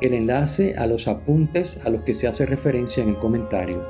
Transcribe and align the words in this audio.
el 0.00 0.14
enlace 0.14 0.74
a 0.76 0.86
los 0.86 1.06
apuntes 1.08 1.78
a 1.84 1.90
los 1.90 2.02
que 2.02 2.14
se 2.14 2.26
hace 2.26 2.46
referencia 2.46 3.02
en 3.02 3.10
el 3.10 3.18
comentario 3.18 3.84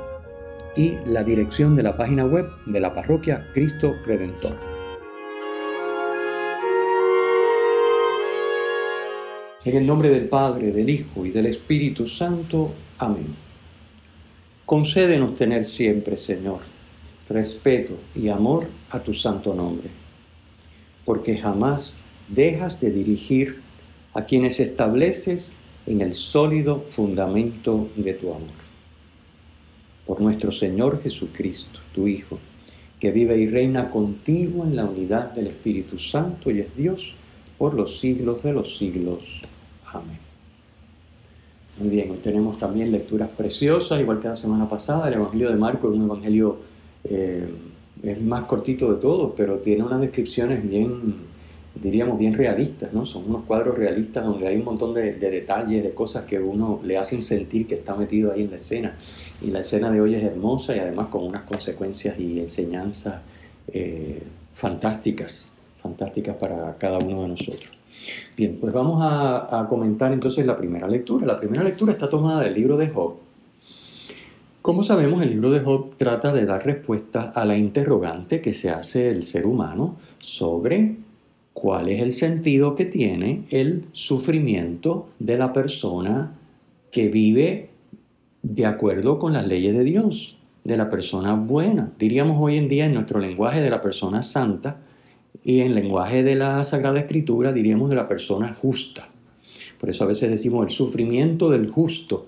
y 0.75 0.97
la 1.05 1.23
dirección 1.23 1.75
de 1.75 1.83
la 1.83 1.95
página 1.95 2.25
web 2.25 2.49
de 2.65 2.79
la 2.79 2.93
parroquia 2.93 3.47
Cristo 3.53 3.95
Redentor. 4.05 4.57
En 9.63 9.77
el 9.77 9.85
nombre 9.85 10.09
del 10.09 10.27
Padre, 10.27 10.71
del 10.71 10.89
Hijo 10.89 11.25
y 11.25 11.31
del 11.31 11.45
Espíritu 11.45 12.07
Santo. 12.07 12.73
Amén. 12.97 13.27
Concédenos 14.65 15.35
tener 15.35 15.65
siempre, 15.65 16.17
Señor, 16.17 16.59
respeto 17.29 17.93
y 18.15 18.29
amor 18.29 18.67
a 18.89 18.99
tu 18.99 19.13
santo 19.13 19.53
nombre, 19.53 19.89
porque 21.05 21.37
jamás 21.37 22.01
dejas 22.27 22.81
de 22.81 22.89
dirigir 22.91 23.61
a 24.13 24.25
quienes 24.25 24.59
estableces 24.59 25.53
en 25.85 26.01
el 26.01 26.15
sólido 26.15 26.81
fundamento 26.87 27.89
de 27.95 28.13
tu 28.13 28.29
amor. 28.29 28.61
Por 30.05 30.21
nuestro 30.21 30.51
Señor 30.51 31.01
Jesucristo, 31.01 31.79
tu 31.93 32.07
Hijo, 32.07 32.39
que 32.99 33.11
vive 33.11 33.37
y 33.37 33.47
reina 33.47 33.89
contigo 33.89 34.63
en 34.63 34.75
la 34.75 34.85
unidad 34.85 35.31
del 35.31 35.47
Espíritu 35.47 35.97
Santo 35.97 36.51
y 36.51 36.59
es 36.59 36.75
Dios 36.75 37.13
por 37.57 37.73
los 37.73 37.99
siglos 37.99 38.43
de 38.43 38.53
los 38.53 38.77
siglos. 38.77 39.19
Amén. 39.91 40.19
Muy 41.79 41.89
bien, 41.89 42.11
hoy 42.11 42.17
tenemos 42.17 42.59
también 42.59 42.91
lecturas 42.91 43.29
preciosas, 43.29 43.99
igual 43.99 44.19
que 44.19 44.27
la 44.27 44.35
semana 44.35 44.69
pasada. 44.69 45.07
El 45.07 45.15
Evangelio 45.15 45.49
de 45.49 45.55
Marco 45.55 45.89
es 45.89 45.95
un 45.95 46.03
evangelio, 46.03 46.57
eh, 47.03 47.49
es 48.03 48.21
más 48.21 48.43
cortito 48.45 48.93
de 48.93 48.99
todos, 48.99 49.33
pero 49.35 49.57
tiene 49.57 49.83
unas 49.83 50.01
descripciones 50.01 50.67
bien 50.67 51.30
diríamos, 51.81 52.19
bien 52.19 52.33
realistas, 52.33 52.93
¿no? 52.93 53.05
Son 53.05 53.27
unos 53.27 53.43
cuadros 53.45 53.77
realistas 53.77 54.23
donde 54.23 54.47
hay 54.47 54.55
un 54.55 54.63
montón 54.63 54.93
de, 54.93 55.13
detalles, 55.13 55.83
de 55.83 55.93
cosas 55.93 56.25
que 56.25 56.39
uno 56.39 56.79
le 56.83 56.97
hacen 56.97 57.21
sentir 57.21 57.67
que 57.67 57.75
está 57.75 57.95
metido 57.95 58.31
ahí 58.31 58.41
en 58.41 58.51
la 58.51 58.57
escena. 58.57 58.95
Y 59.41 59.49
la 59.49 59.59
escena 59.59 59.89
de 59.89 59.99
hoy 59.99 60.15
es 60.15 60.23
hermosa 60.23 60.75
y 60.75 60.79
además 60.79 61.07
con 61.07 61.23
unas 61.23 61.43
consecuencias 61.43 62.19
y 62.19 62.39
enseñanzas 62.39 63.15
eh, 63.73 64.21
fantásticas, 64.51 65.53
fantásticas 65.81 66.35
para 66.35 66.77
cada 66.77 66.99
uno 66.99 67.23
de 67.23 67.29
nosotros. 67.29 67.71
Bien, 68.37 68.57
pues 68.61 68.71
vamos 68.71 68.99
a, 69.01 69.59
a 69.59 69.67
comentar 69.67 70.13
entonces 70.13 70.45
la 70.45 70.55
primera 70.55 70.87
lectura. 70.87 71.25
La 71.25 71.39
primera 71.39 71.63
lectura 71.63 71.93
está 71.93 72.09
tomada 72.09 72.41
del 72.43 72.53
libro 72.53 72.77
de 72.77 72.89
Job. 72.89 73.15
Como 74.61 74.83
sabemos, 74.83 75.23
el 75.23 75.31
libro 75.31 75.49
de 75.49 75.61
Job 75.61 75.95
trata 75.97 76.31
de 76.31 76.45
dar 76.45 76.63
respuesta 76.63 77.31
a 77.33 77.45
la 77.45 77.57
interrogante 77.57 78.41
que 78.41 78.53
se 78.53 78.69
hace 78.69 79.09
el 79.09 79.23
ser 79.23 79.47
humano 79.47 79.97
sobre 80.19 80.97
cuál 81.53 81.89
es 81.89 82.01
el 82.01 82.11
sentido 82.11 82.75
que 82.75 82.85
tiene 82.85 83.43
el 83.49 83.85
sufrimiento 83.91 85.09
de 85.19 85.37
la 85.37 85.53
persona 85.53 86.37
que 86.91 87.09
vive 87.09 87.69
de 88.43 88.65
acuerdo 88.65 89.19
con 89.19 89.33
las 89.33 89.47
leyes 89.47 89.73
de 89.73 89.83
Dios, 89.83 90.37
de 90.63 90.77
la 90.77 90.89
persona 90.89 91.33
buena. 91.33 91.91
Diríamos 91.99 92.37
hoy 92.39 92.57
en 92.57 92.67
día 92.67 92.85
en 92.85 92.93
nuestro 92.93 93.19
lenguaje 93.19 93.61
de 93.61 93.69
la 93.69 93.81
persona 93.81 94.21
santa 94.21 94.79
y 95.43 95.61
en 95.61 95.75
lenguaje 95.75 96.23
de 96.23 96.35
la 96.35 96.63
Sagrada 96.63 96.99
Escritura 96.99 97.51
diríamos 97.51 97.89
de 97.89 97.95
la 97.95 98.07
persona 98.07 98.53
justa. 98.53 99.09
Por 99.79 99.89
eso 99.89 100.03
a 100.03 100.07
veces 100.07 100.29
decimos 100.29 100.63
el 100.63 100.69
sufrimiento 100.75 101.49
del 101.49 101.69
justo. 101.69 102.27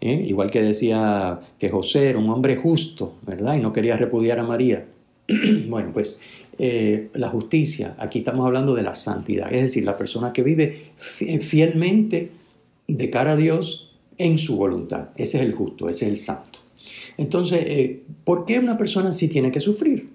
¿eh? 0.00 0.24
Igual 0.26 0.50
que 0.50 0.60
decía 0.60 1.40
que 1.58 1.70
José 1.70 2.10
era 2.10 2.18
un 2.18 2.28
hombre 2.28 2.56
justo, 2.56 3.14
¿verdad? 3.22 3.54
Y 3.56 3.60
no 3.60 3.72
quería 3.72 3.96
repudiar 3.96 4.38
a 4.38 4.44
María. 4.44 4.86
bueno, 5.68 5.90
pues 5.94 6.20
eh, 6.56 7.10
la 7.14 7.30
justicia, 7.30 7.96
aquí 7.98 8.20
estamos 8.20 8.46
hablando 8.46 8.74
de 8.74 8.82
la 8.82 8.94
santidad, 8.94 9.52
es 9.52 9.62
decir, 9.62 9.84
la 9.84 9.96
persona 9.96 10.32
que 10.32 10.42
vive 10.42 10.92
fielmente 10.96 12.30
de 12.86 13.10
cara 13.10 13.32
a 13.32 13.36
Dios 13.36 13.90
en 14.18 14.38
su 14.38 14.56
voluntad. 14.56 15.08
Ese 15.16 15.38
es 15.38 15.44
el 15.44 15.52
justo, 15.52 15.88
ese 15.88 16.04
es 16.04 16.10
el 16.12 16.16
santo. 16.16 16.60
Entonces, 17.16 17.60
eh, 17.66 18.02
¿por 18.24 18.44
qué 18.44 18.58
una 18.58 18.78
persona 18.78 19.12
sí 19.12 19.28
tiene 19.28 19.50
que 19.50 19.58
sufrir? 19.58 20.10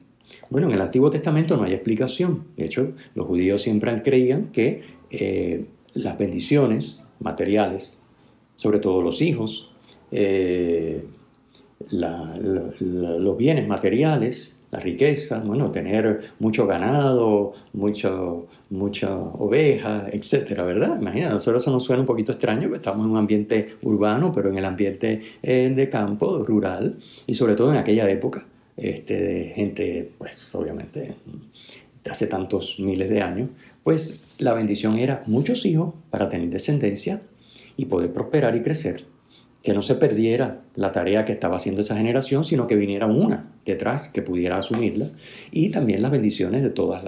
Bueno, 0.49 0.67
en 0.67 0.73
el 0.73 0.81
Antiguo 0.81 1.09
Testamento 1.09 1.57
no 1.57 1.63
hay 1.63 1.73
explicación. 1.73 2.45
De 2.55 2.65
hecho, 2.65 2.93
los 3.15 3.27
judíos 3.27 3.61
siempre 3.61 4.01
creían 4.01 4.51
que 4.51 4.81
eh, 5.11 5.65
las 5.93 6.17
bendiciones 6.17 7.03
materiales, 7.19 8.03
sobre 8.55 8.79
todo 8.79 9.01
los 9.01 9.21
hijos, 9.21 9.71
los 11.91 13.37
bienes 13.37 13.67
materiales, 13.67 14.58
la 14.71 14.79
riqueza, 14.79 15.39
bueno, 15.39 15.71
tener 15.71 16.21
mucho 16.39 16.67
ganado, 16.67 17.53
mucho, 17.73 18.47
mucha 18.69 19.15
oveja, 19.15 20.07
etcétera, 20.11 20.63
¿verdad? 20.63 20.97
Imagina, 20.99 21.29
nosotros 21.29 21.63
eso 21.63 21.71
nos 21.71 21.83
suena 21.83 22.01
un 22.01 22.05
poquito 22.05 22.31
extraño, 22.31 22.63
porque 22.63 22.77
estamos 22.77 23.05
en 23.05 23.11
un 23.11 23.17
ambiente 23.17 23.69
urbano, 23.81 24.31
pero 24.31 24.49
en 24.49 24.57
el 24.57 24.65
ambiente 24.65 25.21
eh, 25.41 25.69
de 25.75 25.89
campo, 25.89 26.43
rural, 26.43 26.97
y 27.25 27.33
sobre 27.33 27.55
todo 27.55 27.71
en 27.71 27.79
aquella 27.79 28.09
época, 28.09 28.45
este, 28.77 29.19
de 29.19 29.45
gente, 29.55 30.11
pues 30.17 30.53
obviamente, 30.55 31.15
de 32.03 32.11
hace 32.11 32.27
tantos 32.27 32.79
miles 32.79 33.09
de 33.09 33.21
años, 33.21 33.49
pues 33.83 34.35
la 34.37 34.53
bendición 34.53 34.97
era 34.97 35.23
muchos 35.25 35.65
hijos 35.65 35.93
para 36.11 36.29
tener 36.29 36.49
descendencia 36.49 37.21
y 37.75 37.85
poder 37.85 38.13
prosperar 38.13 38.55
y 38.55 38.61
crecer 38.61 39.08
que 39.63 39.73
no 39.73 39.81
se 39.81 39.95
perdiera 39.95 40.61
la 40.75 40.91
tarea 40.91 41.25
que 41.25 41.33
estaba 41.33 41.57
haciendo 41.57 41.81
esa 41.81 41.97
generación, 41.97 42.45
sino 42.45 42.67
que 42.67 42.75
viniera 42.75 43.07
una 43.07 43.51
detrás 43.65 44.07
que 44.07 44.21
pudiera 44.21 44.57
asumirla, 44.57 45.09
y 45.51 45.69
también 45.69 46.01
las 46.01 46.11
bendiciones 46.11 46.63
de 46.63 46.69
todas 46.69 47.03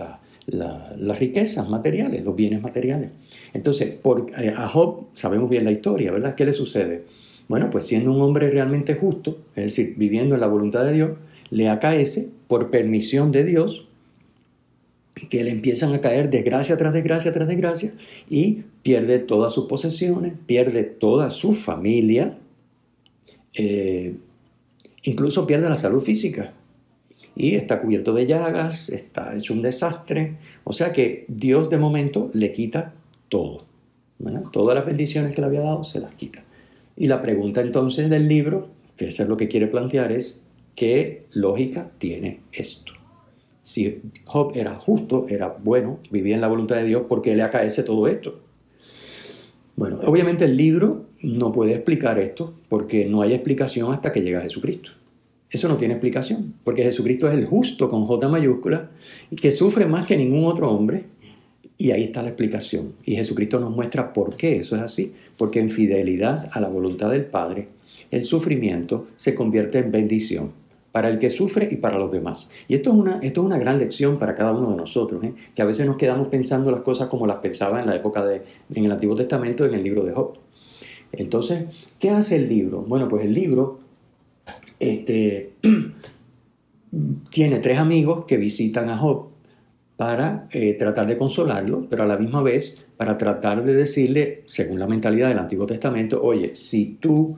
las 0.48 1.20
riquezas 1.20 1.70
materiales, 1.70 2.24
los 2.24 2.36
bienes 2.36 2.62
materiales. 2.62 3.12
Entonces, 3.54 3.96
por, 3.96 4.28
eh, 4.38 4.54
a 4.56 4.68
Job 4.68 5.08
sabemos 5.14 5.50
bien 5.50 5.64
la 5.64 5.72
historia, 5.72 6.12
¿verdad? 6.12 6.36
¿Qué 6.36 6.46
le 6.46 6.54
sucede? 6.54 7.06
Bueno, 7.48 7.70
pues 7.70 7.86
siendo 7.86 8.12
un 8.12 8.22
hombre 8.22 8.50
realmente 8.50 8.96
justo, 8.96 9.38
es 9.56 9.64
decir, 9.64 9.96
viviendo 9.98 10.36
en 10.36 10.42
la 10.42 10.48
voluntad 10.48 10.86
de 10.86 10.94
Dios, 10.94 11.12
le 11.50 11.70
acaece 11.70 12.30
por 12.48 12.70
permisión 12.70 13.32
de 13.32 13.44
Dios 13.44 13.88
que 15.30 15.44
le 15.44 15.52
empiezan 15.52 15.94
a 15.94 16.02
caer 16.02 16.30
desgracia 16.30 16.78
tras 16.78 16.94
desgracia 16.94 17.34
tras 17.34 17.48
desgracia 17.48 17.94
y 18.30 18.64
pierde 18.82 19.20
todas 19.20 19.54
sus 19.54 19.66
posesiones, 19.66 20.34
pierde 20.46 20.84
toda 20.84 21.30
su 21.30 21.54
familia, 21.54 22.38
eh, 23.54 24.16
incluso 25.04 25.46
pierde 25.48 25.70
la 25.70 25.76
salud 25.76 26.02
física 26.02 26.54
y 27.36 27.56
está 27.56 27.80
cubierto 27.80 28.14
de 28.14 28.26
llagas, 28.26 28.90
está 28.90 29.36
hecho 29.36 29.54
un 29.54 29.62
desastre. 29.62 30.38
O 30.64 30.74
sea 30.74 30.92
que 30.92 31.26
Dios 31.28 31.70
de 31.70 31.78
momento 31.78 32.30
le 32.34 32.52
quita 32.52 32.94
todo. 33.30 33.66
Todas 34.52 34.76
las 34.76 34.86
bendiciones 34.86 35.34
que 35.34 35.42
le 35.42 35.48
había 35.48 35.62
dado 35.62 35.84
se 35.84 36.00
las 36.00 36.14
quita. 36.14 36.44
Y 36.96 37.08
la 37.08 37.22
pregunta 37.22 37.62
entonces 37.62 38.10
del 38.10 38.28
libro, 38.28 38.70
que 38.98 39.08
eso 39.08 39.24
es 39.24 39.30
lo 39.30 39.38
que 39.38 39.48
quiere 39.48 39.68
plantear, 39.68 40.12
es 40.12 40.46
¿qué 40.76 41.26
lógica 41.32 41.90
tiene 41.98 42.42
esto? 42.52 42.94
Si 43.62 44.02
Job 44.26 44.52
era 44.56 44.76
justo, 44.76 45.26
era 45.30 45.48
bueno, 45.48 46.00
vivía 46.12 46.36
en 46.36 46.42
la 46.42 46.48
voluntad 46.48 46.76
de 46.76 46.86
Dios, 46.86 47.04
¿por 47.08 47.22
qué 47.22 47.36
le 47.36 47.44
acaece 47.44 47.84
todo 47.84 48.08
esto? 48.08 48.42
Bueno, 49.76 50.00
obviamente 50.04 50.46
el 50.46 50.58
libro 50.58 51.06
no 51.22 51.52
puede 51.52 51.74
explicar 51.74 52.20
esto 52.20 52.54
porque 52.70 53.06
no 53.06 53.22
hay 53.22 53.34
explicación 53.34 53.92
hasta 53.92 54.12
que 54.12 54.22
llega 54.22 54.42
Jesucristo. 54.42 54.92
Eso 55.50 55.68
no 55.68 55.76
tiene 55.76 55.96
explicación, 55.96 56.54
porque 56.64 56.84
Jesucristo 56.84 57.28
es 57.28 57.34
el 57.34 57.46
justo 57.46 57.90
con 57.90 58.06
J 58.06 58.30
mayúscula, 58.30 58.90
que 59.36 59.52
sufre 59.52 59.86
más 59.86 60.06
que 60.06 60.16
ningún 60.16 60.46
otro 60.46 60.72
hombre, 60.72 61.06
y 61.78 61.92
ahí 61.92 62.04
está 62.04 62.22
la 62.22 62.30
explicación. 62.30 62.94
Y 63.04 63.16
Jesucristo 63.16 63.60
nos 63.60 63.72
muestra 63.72 64.14
por 64.14 64.36
qué 64.36 64.58
eso 64.58 64.76
es 64.78 64.82
así, 64.82 65.14
porque 65.36 65.60
en 65.60 65.70
fidelidad 65.70 66.50
a 66.54 66.62
la 66.62 66.70
voluntad 66.70 67.10
del 67.10 67.26
Padre, 67.26 67.68
el 68.12 68.22
sufrimiento 68.22 69.08
se 69.16 69.36
convierte 69.36 69.80
en 69.80 69.92
bendición 69.92 70.52
para 70.92 71.10
el 71.10 71.20
que 71.20 71.30
sufre 71.30 71.68
y 71.72 71.78
para 71.78 71.98
los 71.98 72.12
demás. 72.12 72.50
Y 72.68 72.76
esto 72.76 72.92
es 72.92 72.96
una, 72.96 73.20
esto 73.22 73.42
es 73.42 73.46
una 73.46 73.58
gran 73.58 73.80
lección 73.80 74.20
para 74.20 74.36
cada 74.36 74.52
uno 74.52 74.72
de 74.72 74.78
nosotros, 74.78 75.24
¿eh? 75.24 75.34
que 75.56 75.62
a 75.62 75.66
veces 75.66 75.86
nos 75.86 75.98
quedamos 75.98 76.28
pensando 76.28 76.72
las 76.72 76.82
cosas 76.82 77.08
como 77.08 77.28
las 77.28 77.38
pensaba 77.38 77.80
en 77.80 77.88
la 77.88 77.96
época 77.96 78.24
de, 78.26 78.42
en 78.74 78.86
el 78.86 78.92
Antiguo 78.92 79.16
Testamento, 79.16 79.66
en 79.66 79.74
el 79.74 79.84
libro 79.84 80.04
de 80.04 80.14
Job. 80.14 80.38
Entonces, 81.14 81.88
¿qué 82.00 82.10
hace 82.10 82.38
el 82.38 82.50
libro? 82.50 82.82
Bueno, 82.82 83.08
pues 83.08 83.26
el 83.26 83.34
libro 83.34 83.80
este, 84.80 85.54
tiene 87.30 87.60
tres 87.60 87.78
amigos 87.78 88.26
que 88.26 88.38
visitan 88.38 88.90
a 88.90 88.98
Job 88.98 89.30
para 89.98 90.48
eh, 90.52 90.74
tratar 90.74 91.06
de 91.06 91.18
consolarlo, 91.18 91.86
pero 91.88 92.04
a 92.04 92.08
la 92.08 92.18
misma 92.18 92.42
vez 92.42 92.88
para 92.98 93.18
tratar 93.18 93.64
de 93.64 93.76
decirle, 93.76 94.42
según 94.48 94.80
la 94.80 94.88
mentalidad 94.88 95.30
del 95.30 95.38
Antiguo 95.38 95.68
Testamento, 95.68 96.22
oye, 96.24 96.56
si 96.56 96.98
tú 97.00 97.38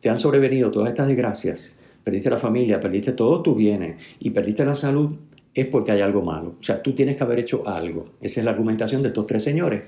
te 0.00 0.10
han 0.10 0.18
sobrevenido 0.18 0.70
todas 0.70 0.90
estas 0.90 1.08
desgracias, 1.08 1.78
perdiste 2.02 2.28
la 2.28 2.36
familia, 2.36 2.80
perdiste 2.80 3.12
todos 3.12 3.42
tus 3.42 3.56
bienes 3.56 3.96
y 4.20 4.28
perdiste 4.28 4.66
la 4.66 4.74
salud, 4.74 5.16
es 5.54 5.66
porque 5.66 5.92
hay 5.92 6.02
algo 6.02 6.20
malo. 6.20 6.56
O 6.60 6.62
sea, 6.62 6.82
tú 6.82 6.92
tienes 6.94 7.16
que 7.16 7.24
haber 7.24 7.38
hecho 7.38 7.66
algo. 7.66 8.10
Esa 8.20 8.40
es 8.40 8.44
la 8.44 8.50
argumentación 8.50 9.00
de 9.00 9.08
estos 9.08 9.24
tres 9.24 9.42
señores. 9.42 9.84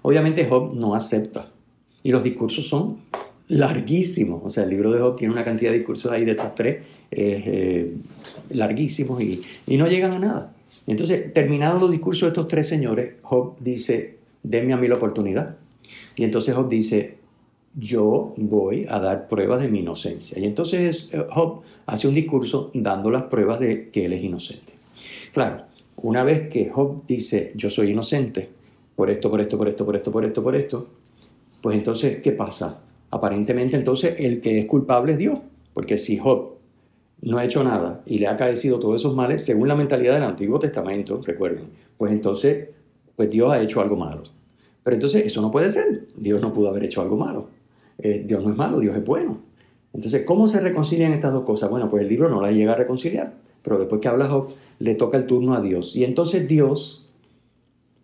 Obviamente 0.00 0.46
Job 0.46 0.74
no 0.74 0.94
acepta. 0.94 1.50
Y 2.02 2.12
los 2.12 2.22
discursos 2.22 2.66
son 2.66 2.98
larguísimos. 3.48 4.42
O 4.44 4.48
sea, 4.48 4.64
el 4.64 4.70
libro 4.70 4.92
de 4.92 5.00
Job 5.00 5.16
tiene 5.16 5.32
una 5.32 5.44
cantidad 5.44 5.70
de 5.70 5.78
discursos 5.78 6.10
ahí 6.10 6.24
de 6.24 6.32
estos 6.32 6.54
tres 6.54 6.84
eh, 7.10 7.94
larguísimos 8.50 9.22
y, 9.22 9.42
y 9.66 9.76
no 9.76 9.86
llegan 9.86 10.12
a 10.12 10.18
nada. 10.18 10.52
Entonces, 10.86 11.32
terminados 11.32 11.80
los 11.80 11.90
discursos 11.90 12.22
de 12.22 12.28
estos 12.28 12.48
tres 12.48 12.66
señores, 12.68 13.14
Job 13.22 13.56
dice, 13.60 14.18
denme 14.42 14.72
a 14.72 14.76
mí 14.76 14.88
la 14.88 14.96
oportunidad. 14.96 15.56
Y 16.16 16.24
entonces 16.24 16.54
Job 16.54 16.68
dice, 16.68 17.18
yo 17.74 18.34
voy 18.36 18.86
a 18.88 18.98
dar 18.98 19.28
pruebas 19.28 19.60
de 19.60 19.68
mi 19.68 19.80
inocencia. 19.80 20.38
Y 20.38 20.44
entonces 20.44 21.08
eh, 21.12 21.24
Job 21.30 21.62
hace 21.86 22.08
un 22.08 22.14
discurso 22.14 22.70
dando 22.74 23.10
las 23.10 23.24
pruebas 23.24 23.60
de 23.60 23.90
que 23.90 24.06
él 24.06 24.12
es 24.12 24.24
inocente. 24.24 24.72
Claro, 25.32 25.64
una 25.96 26.24
vez 26.24 26.48
que 26.48 26.70
Job 26.70 27.02
dice, 27.06 27.52
yo 27.54 27.70
soy 27.70 27.90
inocente, 27.90 28.48
por 28.96 29.10
esto, 29.10 29.30
por 29.30 29.40
esto, 29.40 29.56
por 29.56 29.68
esto, 29.68 29.84
por 29.84 29.96
esto, 29.96 30.12
por 30.12 30.24
esto, 30.24 30.42
por 30.42 30.56
esto, 30.56 30.88
pues 31.60 31.76
entonces, 31.76 32.18
¿qué 32.22 32.32
pasa? 32.32 32.82
Aparentemente 33.10 33.76
entonces 33.76 34.14
el 34.18 34.40
que 34.40 34.58
es 34.58 34.66
culpable 34.66 35.12
es 35.12 35.18
Dios, 35.18 35.38
porque 35.74 35.98
si 35.98 36.16
Job 36.16 36.54
no 37.22 37.38
ha 37.38 37.44
hecho 37.44 37.62
nada 37.62 38.02
y 38.06 38.18
le 38.18 38.26
ha 38.26 38.32
acaecido 38.32 38.78
todos 38.78 39.00
esos 39.00 39.14
males, 39.14 39.44
según 39.44 39.68
la 39.68 39.74
mentalidad 39.74 40.14
del 40.14 40.22
Antiguo 40.22 40.58
Testamento, 40.58 41.20
recuerden, 41.24 41.66
pues 41.98 42.12
entonces, 42.12 42.68
pues 43.16 43.30
Dios 43.30 43.52
ha 43.52 43.60
hecho 43.60 43.80
algo 43.80 43.96
malo. 43.96 44.22
Pero 44.82 44.94
entonces 44.94 45.26
eso 45.26 45.42
no 45.42 45.50
puede 45.50 45.70
ser, 45.70 46.08
Dios 46.16 46.40
no 46.40 46.52
pudo 46.52 46.68
haber 46.68 46.84
hecho 46.84 47.02
algo 47.02 47.16
malo. 47.16 47.48
Eh, 47.98 48.24
Dios 48.26 48.42
no 48.42 48.50
es 48.50 48.56
malo, 48.56 48.78
Dios 48.78 48.96
es 48.96 49.04
bueno. 49.04 49.38
Entonces, 49.92 50.24
¿cómo 50.24 50.46
se 50.46 50.60
reconcilian 50.60 51.12
estas 51.12 51.32
dos 51.32 51.44
cosas? 51.44 51.68
Bueno, 51.68 51.90
pues 51.90 52.02
el 52.02 52.08
libro 52.08 52.28
no 52.28 52.40
la 52.40 52.52
llega 52.52 52.72
a 52.72 52.76
reconciliar, 52.76 53.34
pero 53.62 53.78
después 53.78 54.00
que 54.00 54.08
habla 54.08 54.28
Job, 54.28 54.48
le 54.78 54.94
toca 54.94 55.18
el 55.18 55.26
turno 55.26 55.54
a 55.54 55.60
Dios. 55.60 55.96
Y 55.96 56.04
entonces 56.04 56.48
Dios, 56.48 57.10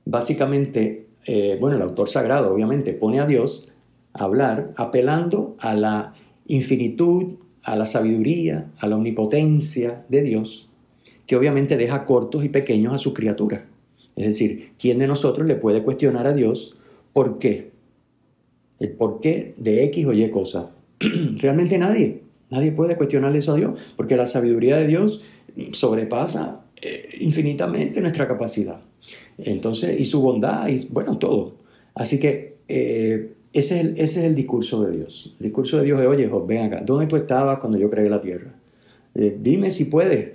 básicamente, 0.04 1.05
eh, 1.26 1.56
bueno, 1.60 1.76
el 1.76 1.82
autor 1.82 2.08
sagrado 2.08 2.54
obviamente 2.54 2.92
pone 2.92 3.20
a 3.20 3.26
Dios 3.26 3.72
a 4.12 4.24
hablar 4.24 4.72
apelando 4.76 5.56
a 5.58 5.74
la 5.74 6.14
infinitud, 6.46 7.34
a 7.64 7.74
la 7.76 7.84
sabiduría, 7.84 8.70
a 8.78 8.86
la 8.86 8.96
omnipotencia 8.96 10.04
de 10.08 10.22
Dios, 10.22 10.70
que 11.26 11.36
obviamente 11.36 11.76
deja 11.76 12.04
cortos 12.04 12.44
y 12.44 12.48
pequeños 12.48 12.94
a 12.94 12.98
su 12.98 13.12
criatura. 13.12 13.66
Es 14.14 14.26
decir, 14.26 14.72
¿quién 14.78 14.98
de 14.98 15.08
nosotros 15.08 15.46
le 15.46 15.56
puede 15.56 15.82
cuestionar 15.82 16.26
a 16.26 16.32
Dios 16.32 16.76
por 17.12 17.38
qué? 17.38 17.72
El 18.78 18.92
por 18.92 19.20
qué 19.20 19.54
de 19.56 19.84
X 19.84 20.06
o 20.06 20.12
Y 20.12 20.30
cosa. 20.30 20.70
Realmente 21.00 21.76
nadie. 21.76 22.22
Nadie 22.50 22.70
puede 22.70 22.96
cuestionarle 22.96 23.38
eso 23.38 23.52
a 23.52 23.56
Dios, 23.56 23.80
porque 23.96 24.16
la 24.16 24.26
sabiduría 24.26 24.76
de 24.76 24.86
Dios 24.86 25.20
sobrepasa 25.72 26.60
eh, 26.80 27.16
infinitamente 27.20 28.00
nuestra 28.00 28.28
capacidad. 28.28 28.80
Entonces, 29.38 30.00
y 30.00 30.04
su 30.04 30.20
bondad, 30.20 30.68
y 30.68 30.86
bueno, 30.90 31.18
todo. 31.18 31.54
Así 31.94 32.18
que 32.18 32.56
eh, 32.68 33.32
ese, 33.52 33.80
es 33.80 33.84
el, 33.84 33.90
ese, 33.98 34.20
es 34.20 34.26
el, 34.26 34.34
discurso 34.34 34.84
de 34.84 34.96
Dios. 34.96 35.34
El 35.38 35.44
discurso 35.44 35.78
de 35.78 35.84
Dios 35.84 36.00
es, 36.00 36.06
oye, 36.06 36.28
Job, 36.28 36.46
ven 36.46 36.64
acá, 36.64 36.82
¿dónde 36.84 37.06
tú 37.06 37.16
estabas 37.16 37.58
cuando 37.58 37.78
yo 37.78 37.90
creé 37.90 38.08
la 38.08 38.20
tierra? 38.20 38.54
Eh, 39.14 39.36
dime 39.40 39.70
si 39.70 39.86
puedes, 39.86 40.34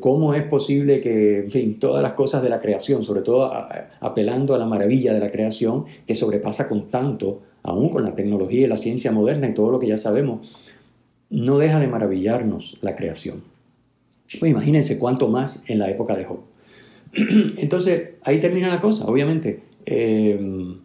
cómo 0.00 0.34
es 0.34 0.44
posible 0.44 1.00
que, 1.00 1.40
en 1.40 1.50
fin, 1.50 1.78
todas 1.78 2.02
las 2.02 2.12
cosas 2.12 2.42
de 2.42 2.48
la 2.48 2.60
creación, 2.60 3.02
sobre 3.02 3.22
todo 3.22 3.50
apelando 4.00 4.54
a 4.54 4.58
la 4.58 4.66
maravilla 4.66 5.12
de 5.12 5.20
la 5.20 5.30
creación, 5.30 5.84
que 6.06 6.14
sobrepasa 6.14 6.68
con 6.68 6.90
tanto, 6.90 7.42
aún 7.62 7.88
con 7.88 8.04
la 8.04 8.14
tecnología 8.14 8.64
y 8.64 8.66
la 8.66 8.76
ciencia 8.76 9.12
moderna 9.12 9.48
y 9.48 9.54
todo 9.54 9.70
lo 9.70 9.78
que 9.78 9.88
ya 9.88 9.96
sabemos, 9.96 10.48
no 11.30 11.58
deja 11.58 11.78
de 11.80 11.88
maravillarnos 11.88 12.78
la 12.80 12.94
creación. 12.94 13.42
Pues 14.38 14.50
imagínense 14.50 14.98
cuánto 14.98 15.28
más 15.28 15.68
en 15.68 15.78
la 15.78 15.90
época 15.90 16.14
de 16.14 16.24
Job. 16.24 16.40
Entonces, 17.56 18.10
ahí 18.22 18.40
termina 18.40 18.68
la 18.68 18.80
cosa, 18.80 19.06
obviamente. 19.06 19.60
Eh, 19.86 20.76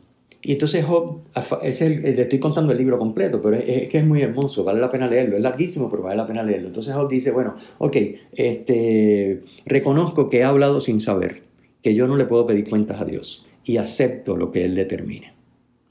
y 0.45 0.51
entonces 0.51 0.83
Job, 0.83 1.21
es 1.61 1.81
el, 1.81 2.01
le 2.01 2.21
estoy 2.21 2.37
contando 2.37 2.73
el 2.73 2.77
libro 2.77 2.99
completo, 2.99 3.41
pero 3.41 3.55
es, 3.55 3.87
que 3.87 3.99
es 3.99 4.05
muy 4.05 4.21
hermoso, 4.21 4.65
vale 4.65 4.81
la 4.81 4.91
pena 4.91 5.07
leerlo, 5.07 5.37
es 5.37 5.41
larguísimo, 5.41 5.89
pero 5.89 6.03
vale 6.03 6.17
la 6.17 6.27
pena 6.27 6.43
leerlo. 6.43 6.67
Entonces 6.67 6.93
Job 6.93 7.09
dice, 7.09 7.31
bueno, 7.31 7.55
ok, 7.77 7.95
este, 8.33 9.41
reconozco 9.65 10.27
que 10.27 10.39
he 10.39 10.43
hablado 10.43 10.81
sin 10.81 10.99
saber, 10.99 11.43
que 11.81 11.95
yo 11.95 12.07
no 12.07 12.17
le 12.17 12.25
puedo 12.25 12.45
pedir 12.45 12.69
cuentas 12.69 13.01
a 13.01 13.05
Dios 13.05 13.45
y 13.63 13.77
acepto 13.77 14.35
lo 14.35 14.51
que 14.51 14.65
Él 14.65 14.75
determine. 14.75 15.31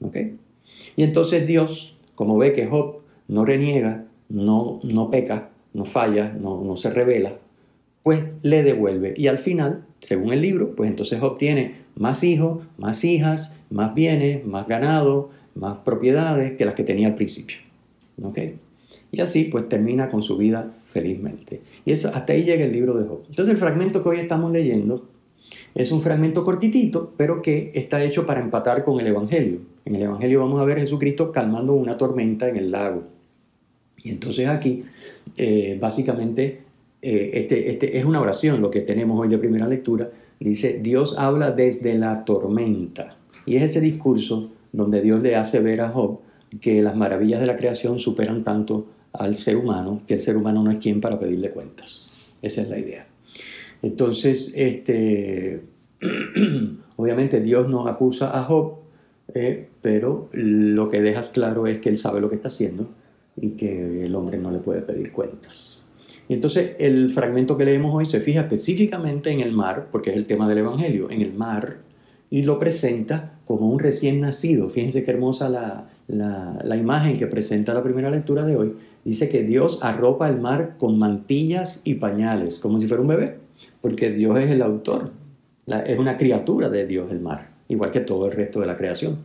¿ok? 0.01 0.17
Y 0.95 1.01
entonces 1.01 1.47
Dios, 1.47 1.97
como 2.13 2.37
ve 2.37 2.53
que 2.53 2.67
Job 2.67 2.99
no 3.27 3.45
reniega, 3.45 4.05
no, 4.29 4.79
no 4.83 5.09
peca, 5.09 5.49
no 5.73 5.85
falla, 5.85 6.31
no, 6.31 6.63
no 6.63 6.75
se 6.75 6.91
revela, 6.91 7.39
pues 8.03 8.21
le 8.43 8.61
devuelve. 8.61 9.15
Y 9.17 9.25
al 9.27 9.39
final, 9.39 9.85
según 10.03 10.33
el 10.33 10.41
libro, 10.41 10.75
pues 10.75 10.89
entonces 10.89 11.21
obtiene 11.21 11.75
más 11.95 12.23
hijos, 12.23 12.63
más 12.77 13.03
hijas, 13.03 13.55
más 13.69 13.95
bienes, 13.95 14.45
más 14.45 14.67
ganado, 14.67 15.31
más 15.55 15.77
propiedades 15.79 16.53
que 16.53 16.65
las 16.65 16.75
que 16.75 16.83
tenía 16.83 17.07
al 17.07 17.15
principio. 17.15 17.57
¿Ok? 18.21 18.39
Y 19.11 19.21
así 19.21 19.45
pues 19.45 19.67
termina 19.69 20.09
con 20.09 20.21
su 20.21 20.37
vida 20.37 20.73
felizmente. 20.83 21.61
Y 21.85 21.91
eso, 21.91 22.11
hasta 22.13 22.33
ahí 22.33 22.43
llega 22.43 22.65
el 22.65 22.73
libro 22.73 22.97
de 22.97 23.07
Job. 23.07 23.23
Entonces 23.29 23.53
el 23.53 23.59
fragmento 23.59 24.03
que 24.03 24.09
hoy 24.09 24.19
estamos 24.19 24.51
leyendo 24.51 25.07
es 25.73 25.91
un 25.91 26.01
fragmento 26.01 26.43
cortitito, 26.43 27.13
pero 27.15 27.41
que 27.41 27.71
está 27.73 28.03
hecho 28.03 28.25
para 28.25 28.41
empatar 28.41 28.83
con 28.83 28.99
el 28.99 29.07
Evangelio. 29.07 29.61
En 29.85 29.95
el 29.95 30.03
Evangelio 30.03 30.41
vamos 30.41 30.59
a 30.61 30.65
ver 30.65 30.77
a 30.77 30.81
Jesucristo 30.81 31.31
calmando 31.31 31.73
una 31.73 31.97
tormenta 31.97 32.49
en 32.49 32.57
el 32.57 32.71
lago. 32.71 33.03
Y 34.03 34.09
entonces 34.09 34.47
aquí, 34.47 34.83
eh, 35.37 35.77
básicamente, 35.79 36.61
eh, 37.05 37.31
este, 37.33 37.69
este, 37.69 37.97
es 37.97 38.05
una 38.05 38.21
oración, 38.21 38.61
lo 38.61 38.71
que 38.71 38.79
tenemos 38.79 39.19
hoy 39.19 39.27
de 39.27 39.37
primera 39.37 39.67
lectura. 39.67 40.09
Dice, 40.39 40.79
Dios 40.81 41.15
habla 41.17 41.51
desde 41.51 41.97
la 41.97 42.23
tormenta. 42.23 43.17
Y 43.45 43.57
es 43.57 43.63
ese 43.63 43.81
discurso 43.81 44.53
donde 44.71 45.01
Dios 45.01 45.21
le 45.21 45.35
hace 45.35 45.59
ver 45.59 45.81
a 45.81 45.89
Job 45.89 46.21
que 46.61 46.81
las 46.81 46.95
maravillas 46.95 47.41
de 47.41 47.47
la 47.47 47.57
creación 47.57 47.99
superan 47.99 48.45
tanto 48.45 48.87
al 49.11 49.35
ser 49.35 49.57
humano, 49.57 50.01
que 50.07 50.13
el 50.13 50.21
ser 50.21 50.37
humano 50.37 50.63
no 50.63 50.71
es 50.71 50.77
quien 50.77 51.01
para 51.01 51.19
pedirle 51.19 51.49
cuentas. 51.49 52.09
Esa 52.41 52.61
es 52.61 52.69
la 52.69 52.79
idea. 52.79 53.05
Entonces, 53.81 54.53
este, 54.55 55.61
obviamente 56.95 57.41
Dios 57.41 57.67
no 57.67 57.85
acusa 57.89 58.37
a 58.37 58.45
Job, 58.45 58.75
eh, 59.33 59.67
pero 59.81 60.29
lo 60.31 60.87
que 60.87 61.01
dejas 61.01 61.27
claro 61.27 61.67
es 61.67 61.79
que 61.79 61.89
él 61.89 61.97
sabe 61.97 62.21
lo 62.21 62.29
que 62.29 62.35
está 62.35 62.47
haciendo 62.47 62.87
y 63.35 63.51
que 63.51 64.05
el 64.05 64.15
hombre 64.15 64.37
no 64.37 64.51
le 64.51 64.59
puede 64.59 64.81
pedir 64.81 65.11
cuentas. 65.11 65.82
Y 66.29 66.33
entonces 66.33 66.71
el 66.79 67.11
fragmento 67.11 67.57
que 67.57 67.65
leemos 67.65 67.93
hoy 67.93 68.05
se 68.05 68.19
fija 68.19 68.41
específicamente 68.41 69.31
en 69.31 69.41
el 69.41 69.51
mar, 69.51 69.89
porque 69.91 70.11
es 70.11 70.15
el 70.15 70.25
tema 70.25 70.47
del 70.47 70.59
Evangelio, 70.59 71.11
en 71.11 71.21
el 71.21 71.33
mar, 71.33 71.77
y 72.29 72.43
lo 72.43 72.59
presenta 72.59 73.39
como 73.45 73.69
un 73.69 73.79
recién 73.79 74.21
nacido. 74.21 74.69
Fíjense 74.69 75.03
qué 75.03 75.11
hermosa 75.11 75.49
la, 75.49 75.89
la, 76.07 76.75
imagen 76.75 77.17
que 77.17 77.27
presenta 77.27 77.73
la 77.73 77.83
primera 77.83 78.09
lectura 78.09 78.43
de 78.43 78.55
hoy. 78.55 78.73
Dice 79.03 79.29
que 79.29 79.43
Dios 79.43 79.79
arropa 79.81 80.27
el 80.27 80.39
mar 80.39 80.75
con 80.77 80.97
mantillas 80.97 81.81
y 81.83 81.95
pañales, 81.95 82.59
como 82.59 82.79
si 82.79 82.87
fuera 82.87 83.01
un 83.01 83.09
bebé, 83.09 83.37
porque 83.81 84.11
Dios 84.11 84.39
es 84.39 84.49
el 84.49 84.61
autor, 84.61 85.11
es 85.85 85.99
una 85.99 86.17
criatura 86.17 86.69
de 86.69 86.87
Dios 86.87 87.11
el 87.11 87.19
mar, 87.19 87.51
igual 87.67 87.91
que 87.91 87.99
todo 87.99 88.25
el 88.25 88.31
resto 88.31 88.59
de 88.61 88.67
la 88.67 88.77
creación. 88.77 89.19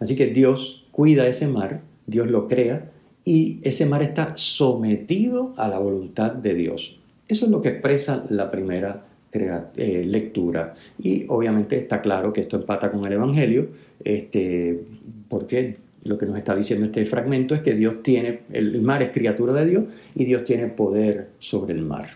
Así 0.00 0.16
que 0.16 0.26
Dios 0.26 0.86
cuida 0.90 1.26
ese 1.26 1.46
mar, 1.46 1.82
Dios 2.06 2.28
lo 2.28 2.48
crea, 2.48 2.90
y 3.24 3.60
ese 3.62 3.86
mar 3.86 4.02
está 4.02 4.36
sometido 4.36 5.52
a 5.56 5.68
la 5.68 5.78
voluntad 5.78 6.32
de 6.32 6.54
Dios. 6.54 6.98
Eso 7.26 7.46
es 7.46 7.50
lo 7.50 7.62
que 7.62 7.70
expresa 7.70 8.26
la 8.28 8.50
primera 8.50 9.06
eh, 9.32 10.04
lectura. 10.06 10.74
Y 10.98 11.24
obviamente 11.28 11.78
está 11.78 12.02
claro 12.02 12.32
que 12.32 12.42
esto 12.42 12.56
empata 12.56 12.92
con 12.92 13.04
el 13.06 13.14
Evangelio, 13.14 13.68
este, 14.04 14.84
porque 15.28 15.78
lo 16.04 16.18
que 16.18 16.26
nos 16.26 16.36
está 16.36 16.54
diciendo 16.54 16.86
este 16.86 17.04
fragmento 17.06 17.54
es 17.54 17.62
que 17.62 17.74
Dios 17.74 18.02
tiene, 18.02 18.42
el 18.52 18.82
mar 18.82 19.02
es 19.02 19.10
criatura 19.12 19.54
de 19.54 19.66
Dios 19.66 19.84
y 20.14 20.24
Dios 20.24 20.44
tiene 20.44 20.66
poder 20.66 21.30
sobre 21.38 21.72
el 21.72 21.82
mar. 21.82 22.10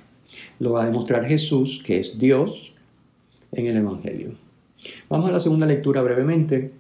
Lo 0.59 0.73
va 0.73 0.83
a 0.83 0.87
demostrar 0.87 1.25
Jesús, 1.25 1.83
que 1.85 1.99
es 1.99 2.19
Dios, 2.19 2.75
en 3.53 3.67
el 3.67 3.79
Evangelio. 3.79 4.33
Vamos 5.09 5.31
a 5.31 5.33
la 5.33 5.41
segunda 5.41 5.67
lectura 5.67 6.03
brevemente. 6.03 6.71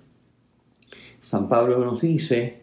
San 1.21 1.49
Pablo 1.49 1.83
nos 1.85 2.03
dice 2.03 2.59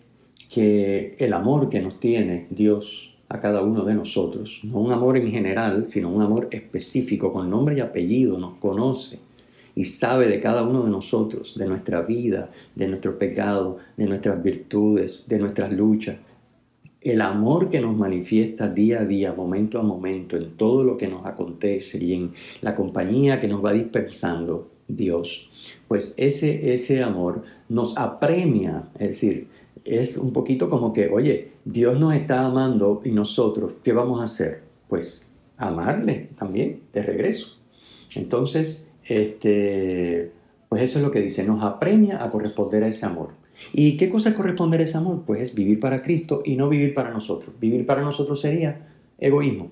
que 0.53 1.15
el 1.19 1.33
amor 1.33 1.69
que 1.69 1.81
nos 1.81 1.99
tiene 1.99 2.47
Dios 2.49 3.15
a 3.29 3.39
cada 3.39 3.63
uno 3.63 3.83
de 3.83 3.95
nosotros, 3.95 4.61
no 4.63 4.79
un 4.79 4.91
amor 4.91 5.17
en 5.17 5.31
general, 5.31 5.85
sino 5.85 6.09
un 6.09 6.21
amor 6.21 6.47
específico, 6.51 7.33
con 7.33 7.49
nombre 7.49 7.77
y 7.77 7.79
apellido, 7.79 8.37
nos 8.37 8.55
conoce 8.55 9.19
y 9.75 9.83
sabe 9.83 10.27
de 10.29 10.39
cada 10.39 10.63
uno 10.63 10.83
de 10.83 10.89
nosotros, 10.89 11.57
de 11.57 11.65
nuestra 11.67 12.01
vida, 12.01 12.49
de 12.75 12.87
nuestro 12.87 13.17
pecado, 13.19 13.77
de 13.97 14.05
nuestras 14.05 14.41
virtudes, 14.41 15.25
de 15.27 15.39
nuestras 15.39 15.73
luchas. 15.73 16.17
el 17.01 17.21
amor 17.21 17.69
que 17.69 17.79
nos 17.79 17.95
manifiesta 17.95 18.67
día 18.67 19.01
a 19.01 19.05
día, 19.05 19.31
momento 19.31 19.79
a 19.79 19.83
momento, 19.83 20.37
en 20.37 20.57
todo 20.57 20.83
lo 20.83 20.97
que 20.97 21.07
nos 21.07 21.23
acontece 21.25 22.03
y 22.03 22.13
en 22.13 22.31
la 22.61 22.73
compañía 22.73 23.39
que 23.39 23.47
nos 23.47 23.63
va 23.63 23.73
dispensando 23.73 24.71
Dios, 24.87 25.49
pues 25.87 26.15
ese, 26.17 26.73
ese 26.73 27.03
amor 27.03 27.43
nos 27.69 27.95
apremia, 27.95 28.89
es 28.95 29.09
decir, 29.09 29.47
es 29.85 30.17
un 30.17 30.33
poquito 30.33 30.69
como 30.69 30.91
que, 30.91 31.07
oye, 31.09 31.51
Dios 31.63 31.97
nos 31.99 32.15
está 32.15 32.45
amando 32.45 33.01
y 33.05 33.11
nosotros, 33.11 33.73
¿qué 33.83 33.93
vamos 33.93 34.19
a 34.19 34.23
hacer? 34.23 34.63
Pues 34.87 35.33
amarle 35.57 36.29
también 36.37 36.81
de 36.91 37.03
regreso. 37.03 37.57
Entonces, 38.15 38.91
este, 39.07 40.31
pues 40.67 40.81
eso 40.81 40.99
es 40.99 41.05
lo 41.05 41.11
que 41.11 41.21
dice, 41.21 41.43
nos 41.43 41.63
apremia 41.63 42.23
a 42.23 42.31
corresponder 42.31 42.83
a 42.83 42.87
ese 42.87 43.05
amor. 43.05 43.29
¿Y 43.71 43.95
qué 43.95 44.09
cosa 44.09 44.29
es 44.29 44.35
corresponder 44.35 44.79
a 44.79 44.83
ese 44.83 44.97
amor? 44.97 45.23
Pues 45.25 45.41
es 45.41 45.55
vivir 45.55 45.79
para 45.79 46.01
Cristo 46.01 46.41
y 46.43 46.55
no 46.55 46.67
vivir 46.67 46.93
para 46.93 47.11
nosotros. 47.11 47.55
Vivir 47.59 47.85
para 47.85 48.01
nosotros 48.01 48.41
sería 48.41 48.89
egoísmo, 49.19 49.71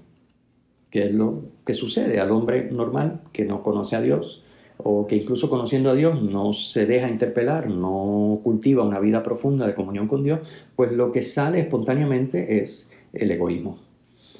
que 0.92 1.06
es 1.06 1.12
lo 1.12 1.42
que 1.66 1.74
sucede 1.74 2.20
al 2.20 2.32
hombre 2.32 2.70
normal 2.72 3.22
que 3.34 3.46
no 3.46 3.64
conoce 3.64 3.96
a 3.96 4.02
Dios 4.02 4.44
o 4.84 5.08
que 5.08 5.16
incluso 5.16 5.50
conociendo 5.50 5.90
a 5.90 5.96
Dios 5.96 6.22
no 6.22 6.54
se 6.54 6.86
deja 6.86 7.10
interpelar, 7.10 7.70
no 7.70 8.42
cultiva 8.44 8.84
una 8.84 9.00
vida 9.00 9.24
profunda 9.24 9.66
de 9.66 9.74
comunión 9.74 10.08
con 10.08 10.24
Dios, 10.24 10.40
pues 10.76 10.92
lo 10.92 11.12
que 11.12 11.22
sale 11.22 11.60
espontáneamente 11.60 12.62
es 12.62 12.92
el 13.14 13.32
egoísmo. 13.32 13.80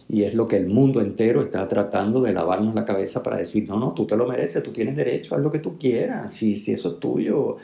Y 0.10 0.24
es 0.24 0.34
lo 0.34 0.48
que 0.50 0.58
el 0.58 0.68
mundo 0.68 1.00
entero 1.00 1.42
está 1.42 1.66
tratando 1.68 2.22
de 2.22 2.34
lavarnos 2.34 2.76
la 2.76 2.84
cabeza 2.84 3.24
para 3.24 3.38
decir, 3.38 3.68
no, 3.70 3.80
no, 3.80 3.94
tú 3.94 4.06
te 4.06 4.18
lo 4.18 4.28
mereces, 4.28 4.62
tú 4.62 4.72
tienes 4.72 4.98
derecho, 4.98 5.34
haz 5.34 5.42
lo 5.42 5.50
que 5.50 5.60
tú 5.60 5.78
quieras, 5.78 6.34
si, 6.34 6.58
si 6.58 6.74
eso 6.74 6.94
es 6.94 7.00
tuyo. 7.00 7.56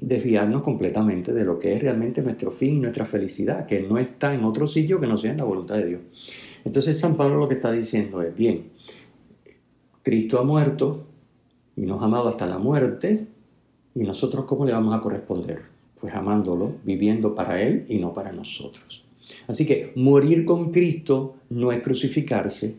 desviarnos 0.00 0.62
completamente 0.62 1.32
de 1.32 1.44
lo 1.44 1.58
que 1.58 1.74
es 1.74 1.82
realmente 1.82 2.22
nuestro 2.22 2.52
fin 2.52 2.76
y 2.76 2.78
nuestra 2.78 3.04
felicidad, 3.04 3.66
que 3.66 3.80
no 3.80 3.98
está 3.98 4.32
en 4.32 4.44
otro 4.44 4.68
sitio 4.68 5.00
que 5.00 5.08
no 5.08 5.18
sea 5.18 5.32
en 5.32 5.38
la 5.38 5.44
voluntad 5.44 5.74
de 5.74 5.86
Dios. 5.86 6.00
Entonces 6.64 6.98
San 6.98 7.16
Pablo 7.16 7.36
lo 7.36 7.48
que 7.48 7.56
está 7.56 7.72
diciendo 7.72 8.22
es, 8.22 8.34
bien, 8.34 8.70
Cristo 10.02 10.38
ha 10.38 10.44
muerto 10.44 11.08
y 11.76 11.82
nos 11.82 12.00
ha 12.02 12.06
amado 12.06 12.28
hasta 12.28 12.46
la 12.46 12.58
muerte, 12.58 13.26
y 13.94 14.02
nosotros 14.02 14.44
cómo 14.44 14.64
le 14.64 14.72
vamos 14.72 14.94
a 14.94 15.00
corresponder? 15.00 15.62
Pues 16.00 16.12
amándolo, 16.14 16.76
viviendo 16.84 17.34
para 17.34 17.62
Él 17.62 17.86
y 17.88 17.98
no 17.98 18.12
para 18.12 18.32
nosotros. 18.32 19.04
Así 19.46 19.66
que 19.66 19.92
morir 19.94 20.44
con 20.44 20.70
Cristo 20.72 21.36
no 21.50 21.72
es 21.72 21.82
crucificarse, 21.82 22.76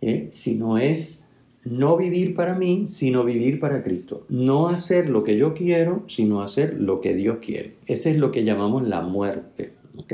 ¿eh? 0.00 0.28
sino 0.32 0.78
es 0.78 1.26
no 1.64 1.96
vivir 1.96 2.34
para 2.34 2.54
mí, 2.54 2.86
sino 2.86 3.24
vivir 3.24 3.58
para 3.58 3.82
Cristo. 3.82 4.24
No 4.28 4.68
hacer 4.68 5.08
lo 5.08 5.24
que 5.24 5.36
yo 5.36 5.52
quiero, 5.52 6.04
sino 6.06 6.42
hacer 6.42 6.80
lo 6.80 7.00
que 7.00 7.14
Dios 7.14 7.38
quiere. 7.40 7.74
Ese 7.86 8.10
es 8.12 8.16
lo 8.16 8.30
que 8.30 8.44
llamamos 8.44 8.86
la 8.86 9.02
muerte, 9.02 9.72
¿ok? 9.96 10.12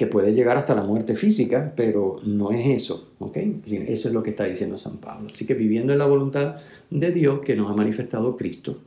Que 0.00 0.06
puede 0.06 0.32
llegar 0.32 0.56
hasta 0.56 0.74
la 0.74 0.82
muerte 0.82 1.14
física, 1.14 1.74
pero 1.76 2.20
no 2.24 2.52
es 2.52 2.66
eso, 2.68 3.10
¿ok? 3.18 3.36
Eso 3.36 4.08
es 4.08 4.14
lo 4.14 4.22
que 4.22 4.30
está 4.30 4.44
diciendo 4.44 4.78
San 4.78 4.96
Pablo. 4.96 5.28
Así 5.30 5.44
que 5.44 5.52
viviendo 5.52 5.92
en 5.92 5.98
la 5.98 6.06
voluntad 6.06 6.56
de 6.88 7.10
Dios 7.12 7.40
que 7.40 7.54
nos 7.54 7.70
ha 7.70 7.74
manifestado 7.74 8.34
Cristo. 8.34 8.78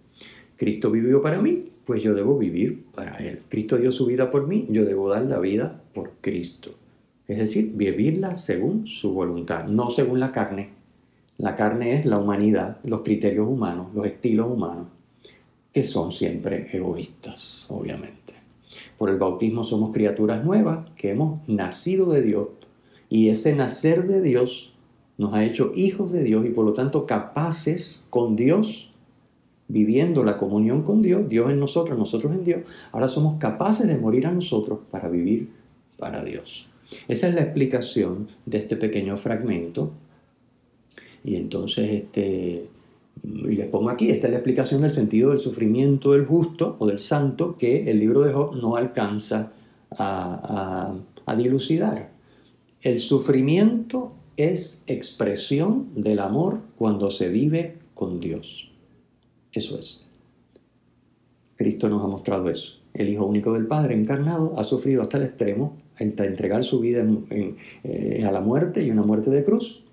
Cristo 0.58 0.89
vivió 0.89 1.22
para 1.22 1.39
mí, 1.39 1.65
pues 1.86 2.01
yo 2.01 2.15
debo 2.15 2.39
vivir 2.39 2.86
para 2.96 3.17
Él. 3.17 3.41
Cristo 3.48 3.77
dio 3.77 3.91
su 3.91 4.08
vida 4.08 4.32
por 4.32 4.48
mí, 4.48 4.65
yo 4.72 4.86
debo 4.86 5.08
dar 5.08 5.22
la 5.25 5.38
vida 5.38 5.84
por 5.93 6.13
Cristo. 6.20 6.72
Es 7.27 7.38
decir, 7.38 7.74
vivirla 7.75 8.36
según 8.36 8.88
su 8.88 9.13
voluntad, 9.13 9.67
no 9.67 9.91
según 9.91 10.20
la 10.20 10.32
carne. 10.32 10.70
La 11.38 11.55
carne 11.55 11.93
es 11.93 12.08
la 12.08 12.17
humanidad, 12.17 12.79
los 12.86 13.01
criterios 13.01 13.48
humanos, 13.48 13.93
los 13.93 14.08
estilos 14.08 14.50
humanos, 14.50 14.88
que 15.72 15.84
son 15.84 16.12
siempre 16.12 16.70
egoístas, 16.74 17.67
obviamente. 17.70 18.33
Por 18.98 19.10
el 19.10 19.18
bautismo 19.18 19.63
somos 19.63 19.92
criaturas 19.92 20.44
nuevas 20.44 20.89
que 20.96 21.12
hemos 21.12 21.48
nacido 21.48 22.08
de 22.12 22.22
Dios 22.22 22.48
y 23.10 23.30
ese 23.30 23.56
nacer 23.56 24.08
de 24.08 24.22
Dios 24.22 24.74
nos 25.18 25.34
ha 25.34 25.44
hecho 25.44 25.72
hijos 25.75 26.12
de 26.12 26.24
Dios 26.24 26.46
y 26.46 26.50
por 26.50 26.65
lo 26.65 26.74
tanto 26.74 27.06
capaces 27.06 28.06
con 28.10 28.36
Dios 28.36 28.94
viviendo 29.68 30.24
la 30.24 30.38
comunión 30.38 30.84
con 30.84 31.01
Dios, 31.01 31.27
Dios 31.30 31.50
en 31.50 31.60
nosotros, 31.60 31.98
nosotros 31.98 32.34
en 32.34 32.44
Dios, 32.44 32.62
ahora 32.92 33.08
somos 33.08 33.39
capaces 33.39 33.88
de 33.88 33.98
morir 33.98 34.27
a 34.27 34.32
nosotros 34.32 34.80
para 34.92 35.10
vivir 35.10 35.50
para 35.98 36.24
Dios. 36.24 36.68
Esa 37.08 37.27
es 37.27 37.34
la 37.34 37.42
explicación 37.42 38.27
de 38.46 38.60
este 38.60 38.75
pequeño 38.75 39.18
fragmento. 39.18 39.92
Y 41.24 41.38
entonces, 41.38 41.89
este, 41.89 42.68
y 43.24 43.56
les 43.56 43.68
pongo 43.68 43.89
aquí, 43.89 44.10
esta 44.10 44.27
es 44.27 44.32
la 44.32 44.39
explicación 44.39 44.82
del 44.82 44.92
sentido 44.92 45.30
del 45.30 45.39
sufrimiento 45.39 46.12
del 46.12 46.25
justo 46.25 46.75
o 46.80 46.88
del 46.88 47.00
santo 47.00 47.58
que 47.58 47.89
el 47.89 48.00
libro 48.00 48.22
de 48.22 48.34
Job 48.34 48.56
no 48.56 48.75
alcanza 48.75 49.53
a, 49.92 50.94
a 51.25 51.36
dilucidar. 51.36 52.12
El 52.82 53.00
sufrimiento 53.00 54.10
es 54.36 54.84
expresión 54.88 55.89
del 55.96 56.20
amor 56.20 56.60
cuando 56.77 57.10
se 57.10 57.30
vive 57.30 57.77
con 57.94 58.20
Dios. 58.20 58.70
Eso 59.53 59.77
es. 59.77 60.06
Cristo 61.56 61.88
nos 61.88 62.03
ha 62.03 62.08
mostrado 62.08 62.50
eso. 62.50 62.80
El 62.94 63.10
Hijo 63.10 63.25
único 63.25 63.53
del 63.53 63.68
Padre 63.68 63.96
encarnado 63.96 64.53
ha 64.58 64.63
sufrido 64.63 65.01
hasta 65.01 65.18
el 65.18 65.24
extremo, 65.24 65.77
hasta 65.96 66.25
entregar 66.25 66.63
su 66.63 66.80
vida 66.80 67.06
eh, 67.84 68.24
a 68.25 68.32
la 68.32 68.42
muerte 68.42 68.84
y 68.84 68.92
una 68.92 69.03
muerte 69.03 69.30
de 69.30 69.44
cruz, 69.44 69.84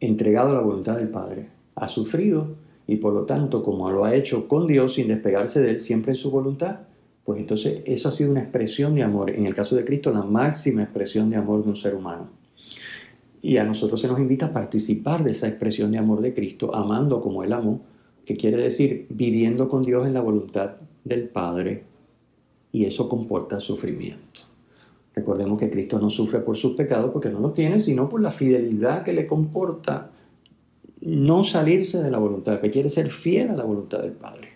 entregado 0.00 0.50
a 0.50 0.54
la 0.54 0.60
voluntad 0.60 0.96
del 0.96 1.08
Padre. 1.08 1.48
Ha 1.74 1.88
sufrido 1.88 2.56
y 2.86 2.96
por 2.96 3.12
lo 3.12 3.22
tanto, 3.22 3.62
como 3.62 3.90
lo 3.90 4.04
ha 4.04 4.14
hecho 4.14 4.48
con 4.48 4.66
Dios 4.66 4.94
sin 4.94 5.08
despegarse 5.08 5.60
de 5.60 5.70
Él, 5.70 5.80
siempre 5.80 6.12
en 6.12 6.16
su 6.16 6.30
voluntad, 6.30 6.80
pues 7.24 7.38
entonces 7.38 7.82
eso 7.86 8.08
ha 8.08 8.12
sido 8.12 8.30
una 8.30 8.40
expresión 8.40 8.94
de 8.94 9.02
amor. 9.02 9.30
En 9.30 9.46
el 9.46 9.54
caso 9.54 9.76
de 9.76 9.84
Cristo, 9.84 10.12
la 10.12 10.22
máxima 10.22 10.82
expresión 10.82 11.30
de 11.30 11.36
amor 11.36 11.62
de 11.62 11.70
un 11.70 11.76
ser 11.76 11.94
humano. 11.94 12.28
Y 13.40 13.56
a 13.56 13.64
nosotros 13.64 14.00
se 14.00 14.08
nos 14.08 14.20
invita 14.20 14.46
a 14.46 14.52
participar 14.52 15.24
de 15.24 15.30
esa 15.30 15.48
expresión 15.48 15.90
de 15.90 15.98
amor 15.98 16.20
de 16.20 16.34
Cristo, 16.34 16.74
amando 16.74 17.20
como 17.20 17.42
Él 17.42 17.52
amó, 17.52 17.80
que 18.24 18.36
quiere 18.36 18.56
decir 18.62 19.06
viviendo 19.10 19.68
con 19.68 19.82
Dios 19.82 20.06
en 20.06 20.14
la 20.14 20.20
voluntad 20.20 20.76
del 21.04 21.28
Padre, 21.28 21.84
y 22.70 22.84
eso 22.84 23.08
comporta 23.08 23.60
sufrimiento. 23.60 24.42
Recordemos 25.14 25.58
que 25.58 25.68
Cristo 25.68 25.98
no 25.98 26.08
sufre 26.08 26.40
por 26.40 26.56
sus 26.56 26.74
pecados 26.74 27.10
porque 27.10 27.28
no 27.28 27.40
los 27.40 27.52
tiene, 27.52 27.80
sino 27.80 28.08
por 28.08 28.22
la 28.22 28.30
fidelidad 28.30 29.02
que 29.02 29.12
le 29.12 29.26
comporta 29.26 30.11
no 31.02 31.44
salirse 31.44 32.02
de 32.02 32.10
la 32.10 32.18
voluntad, 32.18 32.60
que 32.60 32.70
quiere 32.70 32.88
ser 32.88 33.10
fiel 33.10 33.50
a 33.50 33.56
la 33.56 33.64
voluntad 33.64 34.00
del 34.00 34.12
Padre. 34.12 34.52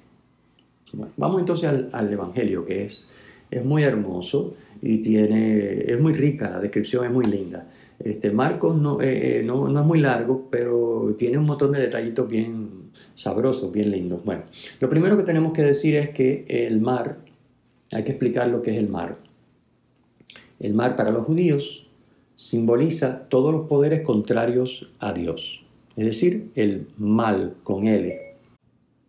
vamos 1.17 1.41
entonces 1.41 1.69
al, 1.93 2.12
Evangelio, 2.12 2.65
que 2.65 2.85
es, 2.85 3.11
es 3.50 3.65
muy 3.65 3.83
hermoso 3.83 4.55
y 4.81 4.99
tiene, 4.99 5.91
es 5.91 6.00
muy 6.00 6.12
rica, 6.12 6.50
la 6.50 6.61
descripción 6.61 7.05
es 7.05 7.12
muy 7.12 7.25
linda. 7.25 7.62
Este, 7.99 8.31
Marcos 8.31 8.76
no, 8.76 9.00
eh, 9.00 9.41
eh, 9.41 9.43
no, 9.43 9.69
no, 9.69 9.81
es 9.81 9.87
muy 9.87 9.99
largo, 9.99 10.49
pero 10.50 11.15
tiene 11.19 11.38
un 11.38 11.47
montón 11.47 11.73
de 11.73 11.81
detallitos 11.81 12.29
bien 12.29 12.91
sabrosos, 13.15 13.73
bien 13.73 13.91
lindos. 13.91 14.25
Bueno, 14.25 14.43
lo 14.81 14.88
primero 14.88 15.17
que 15.17 15.23
tenemos 15.23 15.53
que 15.53 15.62
decir 15.62 15.97
es 15.97 16.11
que 16.11 16.45
el 16.49 16.81
mar, 16.81 17.19
hay 17.93 18.05
que 18.05 18.11
explicar 18.11 18.49
lo 18.49 18.62
que 18.62 18.73
es 18.73 18.79
el 18.79 18.88
mar. 18.88 19.17
El 20.61 20.75
mar 20.75 20.97
para 20.97 21.11
los 21.11 21.25
judíos 21.25 21.87
simboliza 22.37 23.29
todos 23.29 23.53
los 23.53 23.67
poderes 23.67 24.03
contrarios 24.03 24.91
a 24.99 25.12
Dios, 25.12 25.65
es 25.97 26.05
decir, 26.05 26.50
el 26.55 26.88
mal 26.99 27.57
con 27.62 27.87
L. 27.87 28.19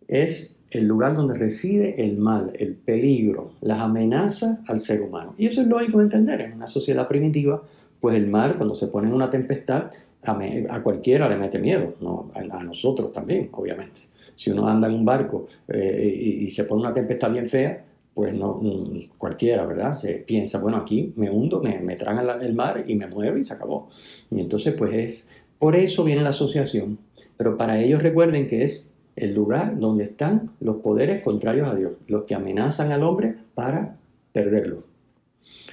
Es 0.08 0.64
el 0.70 0.86
lugar 0.86 1.14
donde 1.14 1.34
reside 1.34 2.02
el 2.02 2.16
mal, 2.16 2.52
el 2.58 2.74
peligro, 2.74 3.52
las 3.60 3.80
amenazas 3.80 4.58
al 4.66 4.80
ser 4.80 5.02
humano. 5.02 5.34
Y 5.38 5.46
eso 5.46 5.60
es 5.60 5.66
lógico 5.66 5.98
de 5.98 6.04
entender. 6.04 6.40
En 6.40 6.54
una 6.54 6.68
sociedad 6.68 7.06
primitiva, 7.08 7.62
pues 8.00 8.16
el 8.16 8.26
mar, 8.26 8.56
cuando 8.56 8.74
se 8.74 8.86
pone 8.88 9.08
en 9.08 9.14
una 9.14 9.30
tempestad, 9.30 9.90
a, 10.22 10.82
cualquiera 10.82 11.28
le 11.28 11.36
mete 11.36 11.58
miedo, 11.58 11.94
¿no? 12.00 12.30
a, 12.34 12.62
nosotros 12.62 13.12
también, 13.12 13.48
obviamente. 13.52 14.02
Si 14.34 14.50
uno 14.50 14.68
anda 14.68 14.88
en 14.88 14.94
un 14.94 15.04
barco 15.04 15.46
eh, 15.68 16.40
y, 16.40 16.50
se 16.50 16.64
pone 16.64 16.82
una 16.82 16.94
tempestad 16.94 17.30
bien 17.30 17.48
fea, 17.48 17.84
pues 18.14 18.34
no, 18.34 18.54
mm, 18.60 19.16
cualquiera, 19.16 19.64
¿verdad? 19.64 19.94
Se 19.94 20.14
piensa, 20.14 20.60
bueno, 20.60 20.78
aquí 20.78 21.12
me 21.16 21.30
hundo, 21.30 21.60
me, 21.60 21.80
me 21.80 21.96
traga 21.96 22.38
el 22.40 22.54
mar 22.54 22.84
y 22.86 22.94
me 22.94 23.06
mueve 23.06 23.40
y 23.40 23.44
se 23.44 23.54
acabó. 23.54 23.88
Y 24.30 24.40
entonces, 24.40 24.74
pues 24.74 24.94
es, 24.94 25.30
por 25.58 25.76
eso 25.76 26.04
viene 26.04 26.22
la 26.22 26.30
asociación. 26.30 26.98
Pero 27.36 27.56
para 27.56 27.80
ellos 27.80 28.02
recuerden 28.02 28.46
que 28.46 28.64
es 28.64 28.92
el 29.16 29.34
lugar 29.34 29.78
donde 29.78 30.04
están 30.04 30.50
los 30.60 30.76
poderes 30.76 31.22
contrarios 31.22 31.68
a 31.68 31.74
Dios, 31.74 31.92
los 32.06 32.24
que 32.24 32.34
amenazan 32.34 32.92
al 32.92 33.02
hombre 33.02 33.36
para 33.54 33.96
perderlo. 34.32 34.84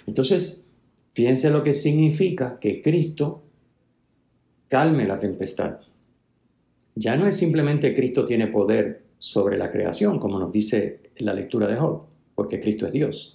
Entonces, 0.08 0.66
fíjense 1.14 1.50
lo 1.50 1.64
que 1.64 1.74
significa 1.74 2.58
que 2.60 2.82
Cristo 2.82 3.44
calme 4.68 5.08
la 5.08 5.20
tempestad. 5.20 5.80
Ya 6.96 7.16
no 7.18 7.28
es 7.28 7.36
simplemente 7.36 7.94
Cristo 7.94 8.26
tiene 8.26 8.48
poder 8.48 9.04
sobre 9.20 9.58
la 9.58 9.72
creación, 9.72 10.20
como 10.20 10.40
nos 10.40 10.52
dice 10.52 11.02
la 11.18 11.34
lectura 11.34 11.68
de 11.68 11.76
Job, 11.76 12.04
porque 12.36 12.60
Cristo 12.60 12.88
es 12.88 12.94
Dios. 12.94 13.35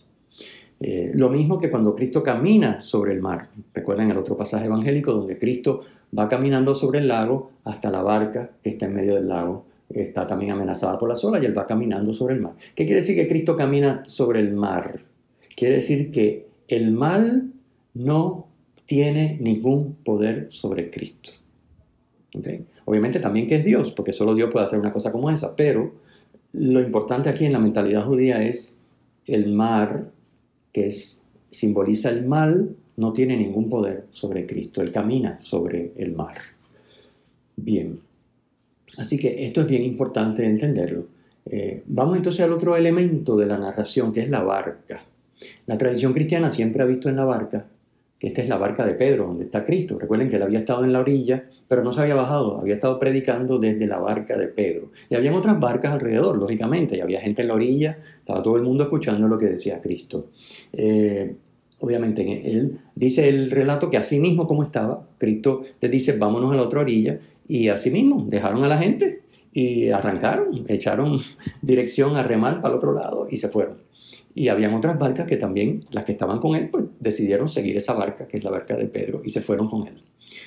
Eh, 0.80 1.12
lo 1.14 1.28
mismo 1.28 1.58
que 1.58 1.70
cuando 1.70 1.94
Cristo 1.94 2.22
camina 2.22 2.82
sobre 2.82 3.12
el 3.12 3.20
mar. 3.20 3.48
Recuerden 3.74 4.10
el 4.10 4.16
otro 4.16 4.36
pasaje 4.36 4.66
evangélico 4.66 5.12
donde 5.12 5.38
Cristo 5.38 5.82
va 6.16 6.28
caminando 6.28 6.74
sobre 6.74 7.00
el 7.00 7.08
lago 7.08 7.50
hasta 7.64 7.90
la 7.90 8.02
barca 8.02 8.50
que 8.62 8.70
está 8.70 8.86
en 8.86 8.94
medio 8.94 9.14
del 9.14 9.28
lago. 9.28 9.66
Está 9.90 10.26
también 10.26 10.52
amenazada 10.52 10.98
por 10.98 11.08
la 11.08 11.18
olas 11.22 11.42
y 11.42 11.46
él 11.46 11.56
va 11.56 11.66
caminando 11.66 12.12
sobre 12.12 12.34
el 12.34 12.40
mar. 12.40 12.54
¿Qué 12.74 12.84
quiere 12.84 13.00
decir 13.00 13.16
que 13.16 13.28
Cristo 13.28 13.56
camina 13.56 14.02
sobre 14.06 14.40
el 14.40 14.52
mar? 14.52 15.00
Quiere 15.54 15.76
decir 15.76 16.10
que 16.10 16.46
el 16.68 16.92
mal 16.92 17.52
no 17.94 18.46
tiene 18.86 19.36
ningún 19.40 19.96
poder 20.04 20.46
sobre 20.50 20.90
Cristo. 20.90 21.30
Obviamente 22.84 23.20
también 23.20 23.46
que 23.46 23.56
es 23.56 23.64
Dios, 23.64 23.92
porque 23.92 24.12
solo 24.12 24.34
Dios 24.34 24.50
puede 24.50 24.64
hacer 24.64 24.78
una 24.78 24.92
cosa 24.92 25.12
como 25.12 25.30
esa, 25.30 25.56
pero 25.56 25.92
lo 26.52 26.80
importante 26.80 27.28
aquí 27.28 27.44
en 27.44 27.52
la 27.52 27.58
mentalidad 27.58 28.04
judía 28.04 28.42
es 28.42 28.78
el 29.26 29.52
mar, 29.52 30.10
que 30.72 30.86
es, 30.86 31.26
simboliza 31.50 32.10
el 32.10 32.26
mal, 32.26 32.76
no 32.96 33.12
tiene 33.12 33.36
ningún 33.36 33.68
poder 33.68 34.06
sobre 34.10 34.46
Cristo, 34.46 34.82
Él 34.82 34.92
camina 34.92 35.38
sobre 35.40 35.92
el 35.96 36.12
mar. 36.12 36.34
Bien, 37.56 38.00
así 38.96 39.18
que 39.18 39.44
esto 39.44 39.62
es 39.62 39.66
bien 39.66 39.82
importante 39.82 40.44
entenderlo. 40.44 41.06
Eh, 41.46 41.82
vamos 41.86 42.16
entonces 42.16 42.42
al 42.42 42.52
otro 42.52 42.76
elemento 42.76 43.36
de 43.36 43.46
la 43.46 43.58
narración, 43.58 44.12
que 44.12 44.20
es 44.20 44.30
la 44.30 44.42
barca. 44.42 45.02
La 45.66 45.78
tradición 45.78 46.12
cristiana 46.12 46.50
siempre 46.50 46.82
ha 46.82 46.86
visto 46.86 47.08
en 47.08 47.16
la 47.16 47.24
barca 47.24 47.66
que 48.20 48.26
esta 48.28 48.42
es 48.42 48.48
la 48.48 48.58
barca 48.58 48.84
de 48.84 48.92
Pedro, 48.92 49.24
donde 49.28 49.46
está 49.46 49.64
Cristo. 49.64 49.98
Recuerden 49.98 50.28
que 50.28 50.36
él 50.36 50.42
había 50.42 50.58
estado 50.58 50.84
en 50.84 50.92
la 50.92 51.00
orilla, 51.00 51.46
pero 51.66 51.82
no 51.82 51.90
se 51.90 52.02
había 52.02 52.14
bajado, 52.14 52.60
había 52.60 52.74
estado 52.74 53.00
predicando 53.00 53.58
desde 53.58 53.86
la 53.86 53.98
barca 53.98 54.36
de 54.36 54.46
Pedro. 54.46 54.92
Y 55.08 55.14
habían 55.14 55.34
otras 55.34 55.58
barcas 55.58 55.94
alrededor, 55.94 56.36
lógicamente, 56.36 56.98
y 56.98 57.00
había 57.00 57.22
gente 57.22 57.40
en 57.40 57.48
la 57.48 57.54
orilla, 57.54 57.98
estaba 58.18 58.42
todo 58.42 58.56
el 58.56 58.62
mundo 58.62 58.84
escuchando 58.84 59.26
lo 59.26 59.38
que 59.38 59.46
decía 59.46 59.80
Cristo. 59.80 60.26
Eh, 60.74 61.34
obviamente, 61.78 62.42
él 62.44 62.78
dice 62.94 63.26
el 63.26 63.50
relato 63.50 63.88
que 63.88 63.96
así 63.96 64.20
mismo 64.20 64.46
como 64.46 64.64
estaba, 64.64 65.08
Cristo 65.16 65.62
les 65.80 65.90
dice, 65.90 66.18
vámonos 66.18 66.52
a 66.52 66.56
la 66.56 66.62
otra 66.62 66.80
orilla, 66.80 67.18
y 67.48 67.68
así 67.68 67.90
mismo 67.90 68.26
dejaron 68.28 68.62
a 68.64 68.68
la 68.68 68.76
gente 68.76 69.22
y 69.50 69.88
arrancaron, 69.88 70.66
echaron 70.68 71.18
dirección 71.62 72.16
a 72.16 72.22
remar 72.22 72.60
para 72.60 72.74
el 72.74 72.78
otro 72.78 72.92
lado 72.92 73.28
y 73.30 73.38
se 73.38 73.48
fueron. 73.48 73.78
Y 74.34 74.48
habían 74.48 74.74
otras 74.74 74.98
barcas 74.98 75.26
que 75.26 75.36
también, 75.36 75.84
las 75.90 76.04
que 76.04 76.12
estaban 76.12 76.38
con 76.38 76.54
él, 76.54 76.68
pues 76.70 76.84
decidieron 77.00 77.48
seguir 77.48 77.76
esa 77.76 77.94
barca, 77.94 78.28
que 78.28 78.36
es 78.36 78.44
la 78.44 78.50
barca 78.50 78.76
de 78.76 78.86
Pedro, 78.86 79.22
y 79.24 79.30
se 79.30 79.40
fueron 79.40 79.68
con 79.68 79.86
él. 79.88 80.02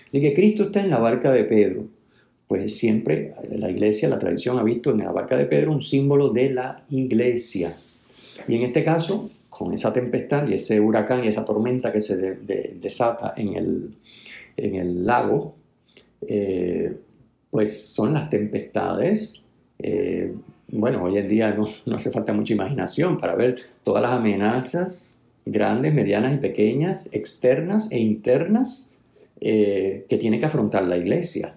Así 0.07 0.21
que 0.21 0.33
Cristo 0.33 0.63
está 0.63 0.81
en 0.81 0.89
la 0.89 0.99
barca 0.99 1.31
de 1.31 1.43
Pedro. 1.43 1.87
Pues 2.47 2.77
siempre 2.77 3.33
la 3.49 3.69
iglesia, 3.69 4.09
la 4.09 4.19
tradición 4.19 4.59
ha 4.59 4.63
visto 4.63 4.91
en 4.91 4.99
la 4.99 5.11
barca 5.11 5.35
de 5.37 5.45
Pedro 5.45 5.71
un 5.71 5.81
símbolo 5.81 6.29
de 6.29 6.51
la 6.51 6.85
iglesia. 6.89 7.75
Y 8.47 8.55
en 8.55 8.63
este 8.63 8.83
caso, 8.83 9.31
con 9.49 9.73
esa 9.73 9.93
tempestad 9.93 10.47
y 10.47 10.53
ese 10.55 10.79
huracán 10.79 11.23
y 11.23 11.27
esa 11.27 11.45
tormenta 11.45 11.91
que 11.91 11.99
se 11.99 12.15
desata 12.15 13.33
en 13.37 13.55
el, 13.55 13.95
en 14.57 14.75
el 14.75 15.05
lago, 15.05 15.55
eh, 16.21 16.95
pues 17.49 17.85
son 17.93 18.13
las 18.13 18.29
tempestades 18.29 19.43
eh, 19.79 20.33
bueno, 20.73 21.03
hoy 21.03 21.17
en 21.17 21.27
día 21.27 21.51
no, 21.53 21.95
hace 21.95 22.09
falta 22.09 22.33
mucha 22.33 22.53
imaginación 22.53 23.19
para 23.19 23.35
ver 23.35 23.59
todas 23.83 24.01
las 24.01 24.11
amenazas 24.13 25.23
grandes, 25.45 25.93
medianas 25.93 26.33
y 26.33 26.37
pequeñas, 26.37 27.09
externas 27.13 27.91
e 27.91 27.99
internas, 27.99 28.95
eh, 29.39 30.05
que 30.09 30.17
tiene 30.17 30.39
que 30.39 30.45
afrontar 30.45 30.85
la 30.87 30.97
iglesia. 30.97 31.55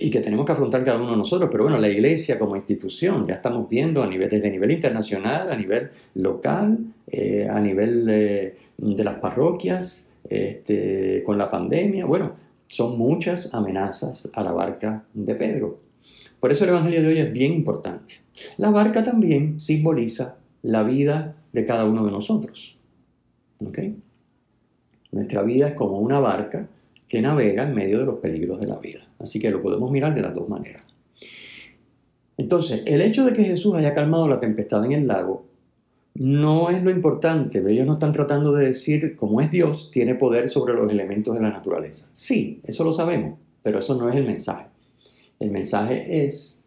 Y 0.00 0.10
que 0.10 0.20
tenemos 0.20 0.44
que 0.44 0.52
afrontar 0.52 0.84
cada 0.84 0.98
uno 1.00 1.12
de 1.12 1.16
nosotros. 1.16 1.48
Pero 1.50 1.64
bueno, 1.64 1.78
la 1.78 1.88
iglesia 1.88 2.38
como 2.38 2.56
institución, 2.56 3.24
ya 3.26 3.34
estamos 3.34 3.68
viendo 3.68 4.02
a 4.02 4.06
nivel, 4.06 4.28
desde 4.28 4.50
nivel 4.50 4.72
internacional, 4.72 5.50
a 5.50 5.56
nivel 5.56 5.90
local, 6.14 6.78
eh, 7.06 7.48
a 7.48 7.60
nivel 7.60 8.04
de, 8.04 8.56
las 8.76 9.14
parroquias, 9.16 10.12
este, 10.28 11.22
con 11.24 11.38
la 11.38 11.48
pandemia. 11.48 12.06
Bueno, 12.06 12.32
son 12.66 12.98
muchas 12.98 13.54
amenazas 13.54 14.30
a 14.34 14.42
la 14.42 14.52
barca 14.52 15.04
de 15.14 15.34
Pedro. 15.36 15.87
Por 16.40 16.52
eso 16.52 16.64
el 16.64 16.70
Evangelio 16.70 17.02
de 17.02 17.08
hoy 17.08 17.18
es 17.18 17.32
bien 17.32 17.52
importante. 17.52 18.14
La 18.56 18.70
barca 18.70 19.04
también 19.04 19.60
simboliza 19.60 20.38
la 20.62 20.82
vida 20.82 21.36
de 21.52 21.64
cada 21.66 21.84
uno 21.84 22.04
de 22.04 22.12
nosotros. 22.12 22.78
Nuestra 25.10 25.42
vida 25.42 25.68
es 25.68 25.74
como 25.74 25.98
una 25.98 26.20
barca 26.20 26.68
que 27.08 27.22
navega 27.22 27.64
en 27.64 27.74
medio 27.74 27.98
de 27.98 28.06
los 28.06 28.16
peligros 28.16 28.60
de 28.60 28.66
la 28.66 28.76
vida. 28.76 29.00
Así 29.18 29.40
que 29.40 29.50
lo 29.50 29.62
podemos 29.62 29.90
mirar 29.90 30.14
de 30.14 30.22
las 30.22 30.34
dos 30.34 30.48
maneras. 30.48 30.82
Entonces, 32.36 32.82
el 32.86 33.00
hecho 33.00 33.24
de 33.24 33.32
que 33.32 33.44
Jesús 33.44 33.74
haya 33.74 33.94
calmado 33.94 34.28
la 34.28 34.38
tempestad 34.38 34.84
en 34.84 34.92
el 34.92 35.06
lago 35.08 35.46
no 36.14 36.70
es 36.70 36.82
lo 36.82 36.90
importante. 36.90 37.58
Ellos 37.58 37.86
no 37.86 37.94
están 37.94 38.12
tratando 38.12 38.52
de 38.52 38.66
decir, 38.66 39.16
como 39.16 39.40
es 39.40 39.50
Dios, 39.50 39.90
tiene 39.92 40.14
poder 40.14 40.48
sobre 40.48 40.74
los 40.74 40.90
elementos 40.90 41.34
de 41.34 41.40
la 41.40 41.50
naturaleza. 41.50 42.10
Sí, 42.14 42.60
eso 42.64 42.84
lo 42.84 42.92
sabemos, 42.92 43.38
pero 43.62 43.80
eso 43.80 43.96
no 43.96 44.08
es 44.08 44.16
el 44.16 44.24
mensaje. 44.24 44.66
El 45.40 45.50
mensaje 45.50 46.24
es, 46.24 46.64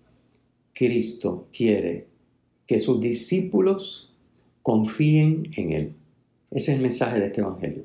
Cristo 0.73 1.47
quiere 1.55 2.07
que 2.65 2.79
sus 2.79 2.99
discípulos 2.99 4.13
confíen 4.63 5.51
en 5.57 5.71
Él. 5.73 5.93
Ese 6.51 6.71
es 6.71 6.77
el 6.77 6.83
mensaje 6.83 7.19
de 7.19 7.27
este 7.27 7.41
Evangelio. 7.41 7.83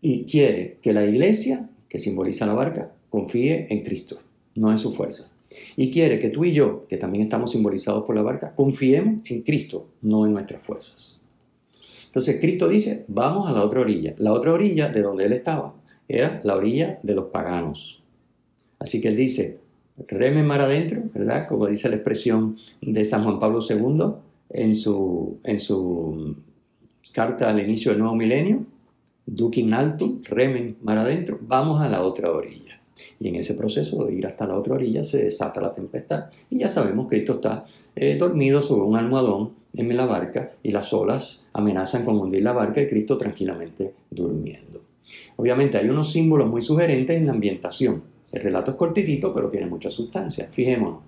Y 0.00 0.24
quiere 0.24 0.78
que 0.82 0.92
la 0.92 1.04
iglesia, 1.04 1.70
que 1.88 1.98
simboliza 1.98 2.46
la 2.46 2.54
barca, 2.54 2.92
confíe 3.10 3.66
en 3.70 3.82
Cristo, 3.84 4.18
no 4.54 4.70
en 4.70 4.78
su 4.78 4.92
fuerza. 4.92 5.32
Y 5.76 5.90
quiere 5.90 6.18
que 6.18 6.28
tú 6.28 6.44
y 6.44 6.52
yo, 6.52 6.86
que 6.88 6.96
también 6.96 7.24
estamos 7.24 7.52
simbolizados 7.52 8.04
por 8.04 8.14
la 8.14 8.22
barca, 8.22 8.54
confiemos 8.54 9.22
en 9.26 9.42
Cristo, 9.42 9.88
no 10.02 10.26
en 10.26 10.32
nuestras 10.32 10.62
fuerzas. 10.62 11.20
Entonces 12.06 12.40
Cristo 12.40 12.68
dice, 12.68 13.04
vamos 13.08 13.48
a 13.48 13.52
la 13.52 13.64
otra 13.64 13.80
orilla. 13.80 14.14
La 14.18 14.32
otra 14.32 14.52
orilla 14.52 14.88
de 14.88 15.02
donde 15.02 15.24
Él 15.24 15.32
estaba 15.32 15.74
era 16.08 16.40
la 16.42 16.56
orilla 16.56 16.98
de 17.02 17.14
los 17.14 17.26
paganos. 17.26 18.02
Así 18.78 19.00
que 19.00 19.08
Él 19.08 19.16
dice, 19.16 19.58
remen 20.06 20.46
mar 20.46 20.60
adentro, 20.60 21.02
¿verdad? 21.14 21.48
Como 21.48 21.66
dice 21.66 21.88
la 21.88 21.96
expresión 21.96 22.56
de 22.80 23.04
San 23.04 23.24
Juan 23.24 23.40
Pablo 23.40 23.60
II 23.68 24.14
en 24.50 24.74
su, 24.74 25.38
en 25.44 25.60
su 25.60 26.36
carta 27.12 27.50
al 27.50 27.60
inicio 27.60 27.90
del 27.90 28.00
nuevo 28.00 28.14
milenio, 28.14 28.64
Duquin 29.26 29.74
altum, 29.74 30.22
remen 30.24 30.76
mar 30.82 30.96
adentro, 30.98 31.38
vamos 31.42 31.82
a 31.82 31.88
la 31.88 32.02
otra 32.02 32.30
orilla. 32.30 32.80
Y 33.20 33.28
en 33.28 33.36
ese 33.36 33.54
proceso 33.54 34.04
de 34.04 34.14
ir 34.14 34.26
hasta 34.26 34.46
la 34.46 34.56
otra 34.56 34.74
orilla 34.74 35.02
se 35.02 35.22
desata 35.22 35.60
la 35.60 35.74
tempestad. 35.74 36.30
Y 36.50 36.58
ya 36.58 36.68
sabemos 36.68 37.06
que 37.06 37.16
Cristo 37.16 37.34
está 37.34 37.64
eh, 37.94 38.16
dormido 38.16 38.62
sobre 38.62 38.82
un 38.82 38.96
almohadón 38.96 39.52
en 39.74 39.96
la 39.96 40.06
barca 40.06 40.52
y 40.62 40.70
las 40.70 40.92
olas 40.92 41.46
amenazan 41.52 42.04
con 42.04 42.18
hundir 42.18 42.42
la 42.42 42.52
barca 42.52 42.80
y 42.80 42.86
Cristo 42.86 43.18
tranquilamente 43.18 43.92
durmiendo. 44.10 44.82
Obviamente 45.36 45.78
hay 45.78 45.88
unos 45.88 46.12
símbolos 46.12 46.48
muy 46.48 46.62
sugerentes 46.62 47.16
en 47.16 47.26
la 47.26 47.32
ambientación. 47.32 48.02
El 48.32 48.42
relato 48.42 48.72
es 48.72 48.76
cortitito, 48.76 49.32
pero 49.32 49.48
tiene 49.48 49.66
mucha 49.66 49.88
sustancia. 49.88 50.48
Fijémonos. 50.50 51.00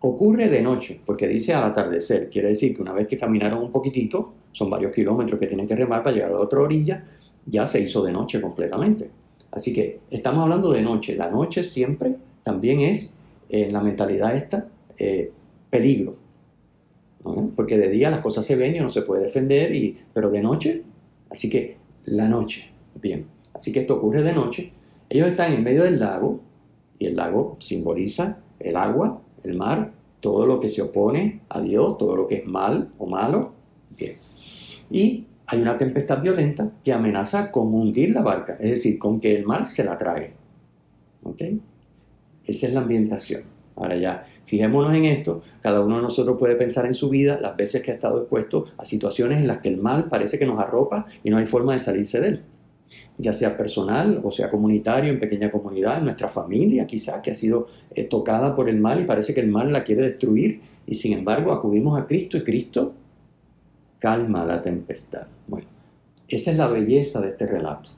Ocurre 0.00 0.48
de 0.48 0.62
noche, 0.62 1.00
porque 1.04 1.26
dice 1.26 1.54
al 1.54 1.64
atardecer. 1.64 2.28
Quiere 2.28 2.48
decir 2.48 2.74
que 2.74 2.82
una 2.82 2.92
vez 2.92 3.06
que 3.06 3.16
caminaron 3.16 3.62
un 3.62 3.72
poquitito, 3.72 4.32
son 4.52 4.70
varios 4.70 4.92
kilómetros 4.92 5.38
que 5.40 5.46
tienen 5.46 5.66
que 5.66 5.74
remar 5.74 6.02
para 6.02 6.14
llegar 6.14 6.30
a 6.30 6.34
la 6.34 6.40
otra 6.40 6.60
orilla, 6.60 7.04
ya 7.46 7.66
se 7.66 7.80
hizo 7.80 8.02
de 8.02 8.12
noche 8.12 8.40
completamente. 8.40 9.10
Así 9.50 9.72
que 9.72 10.00
estamos 10.10 10.42
hablando 10.42 10.72
de 10.72 10.82
noche. 10.82 11.14
La 11.14 11.30
noche 11.30 11.62
siempre 11.62 12.16
también 12.42 12.80
es, 12.80 13.20
en 13.48 13.72
la 13.72 13.80
mentalidad 13.80 14.34
esta, 14.34 14.68
eh, 14.98 15.30
peligro. 15.70 16.16
Porque 17.56 17.78
de 17.78 17.88
día 17.88 18.10
las 18.10 18.20
cosas 18.20 18.44
se 18.44 18.56
ven 18.56 18.76
y 18.76 18.80
no 18.80 18.90
se 18.90 19.02
puede 19.02 19.22
defender, 19.22 19.74
y, 19.74 19.98
pero 20.12 20.30
de 20.30 20.42
noche, 20.42 20.82
así 21.30 21.48
que 21.48 21.76
la 22.04 22.28
noche. 22.28 22.70
Bien, 23.00 23.26
así 23.54 23.72
que 23.72 23.80
esto 23.80 23.96
ocurre 23.96 24.22
de 24.22 24.32
noche 24.34 24.72
ellos 25.08 25.28
están 25.28 25.52
en 25.52 25.62
medio 25.62 25.84
del 25.84 26.00
lago 26.00 26.40
y 26.98 27.06
el 27.06 27.16
lago 27.16 27.56
simboliza 27.60 28.38
el 28.58 28.76
agua, 28.76 29.20
el 29.42 29.56
mar, 29.56 29.92
todo 30.20 30.46
lo 30.46 30.58
que 30.58 30.68
se 30.68 30.82
opone 30.82 31.42
a 31.48 31.60
Dios, 31.60 31.98
todo 31.98 32.16
lo 32.16 32.26
que 32.26 32.36
es 32.36 32.46
mal 32.46 32.92
o 32.98 33.06
malo. 33.06 33.52
Bien. 33.96 34.16
Y 34.90 35.26
hay 35.46 35.60
una 35.60 35.76
tempestad 35.76 36.22
violenta 36.22 36.70
que 36.82 36.92
amenaza 36.92 37.52
con 37.52 37.74
hundir 37.74 38.10
la 38.10 38.22
barca, 38.22 38.56
es 38.58 38.70
decir, 38.70 38.98
con 38.98 39.20
que 39.20 39.36
el 39.36 39.44
mar 39.44 39.66
se 39.66 39.84
la 39.84 39.98
trague. 39.98 40.32
¿Ok? 41.22 41.42
Esa 42.46 42.66
es 42.66 42.72
la 42.72 42.80
ambientación. 42.80 43.42
Ahora 43.76 43.96
ya, 43.96 44.26
fijémonos 44.46 44.94
en 44.94 45.04
esto, 45.04 45.42
cada 45.60 45.80
uno 45.80 45.96
de 45.96 46.02
nosotros 46.02 46.38
puede 46.38 46.54
pensar 46.54 46.86
en 46.86 46.94
su 46.94 47.10
vida 47.10 47.38
las 47.40 47.56
veces 47.56 47.82
que 47.82 47.90
ha 47.90 47.94
estado 47.94 48.20
expuesto 48.20 48.66
a 48.78 48.84
situaciones 48.84 49.40
en 49.40 49.48
las 49.48 49.58
que 49.58 49.68
el 49.68 49.78
mal 49.78 50.08
parece 50.08 50.38
que 50.38 50.46
nos 50.46 50.60
arropa 50.60 51.06
y 51.22 51.30
no 51.30 51.38
hay 51.38 51.46
forma 51.46 51.72
de 51.72 51.80
salirse 51.80 52.20
de 52.20 52.28
él 52.28 52.44
ya 53.16 53.32
sea 53.32 53.56
personal 53.56 54.20
o 54.24 54.30
sea 54.30 54.50
comunitario, 54.50 55.12
en 55.12 55.18
pequeña 55.18 55.50
comunidad, 55.50 55.98
en 55.98 56.04
nuestra 56.04 56.28
familia 56.28 56.86
quizá, 56.86 57.22
que 57.22 57.30
ha 57.30 57.34
sido 57.34 57.68
eh, 57.94 58.04
tocada 58.04 58.54
por 58.54 58.68
el 58.68 58.80
mal 58.80 59.00
y 59.00 59.04
parece 59.04 59.34
que 59.34 59.40
el 59.40 59.48
mal 59.48 59.72
la 59.72 59.84
quiere 59.84 60.02
destruir 60.02 60.60
y 60.86 60.94
sin 60.94 61.12
embargo 61.12 61.52
acudimos 61.52 61.98
a 61.98 62.06
Cristo 62.06 62.36
y 62.36 62.42
Cristo 62.42 62.94
calma 63.98 64.44
la 64.44 64.60
tempestad. 64.60 65.26
Bueno, 65.46 65.66
esa 66.28 66.50
es 66.50 66.56
la 66.56 66.66
belleza 66.66 67.20
de 67.20 67.28
este 67.28 67.46
relato. 67.46 67.90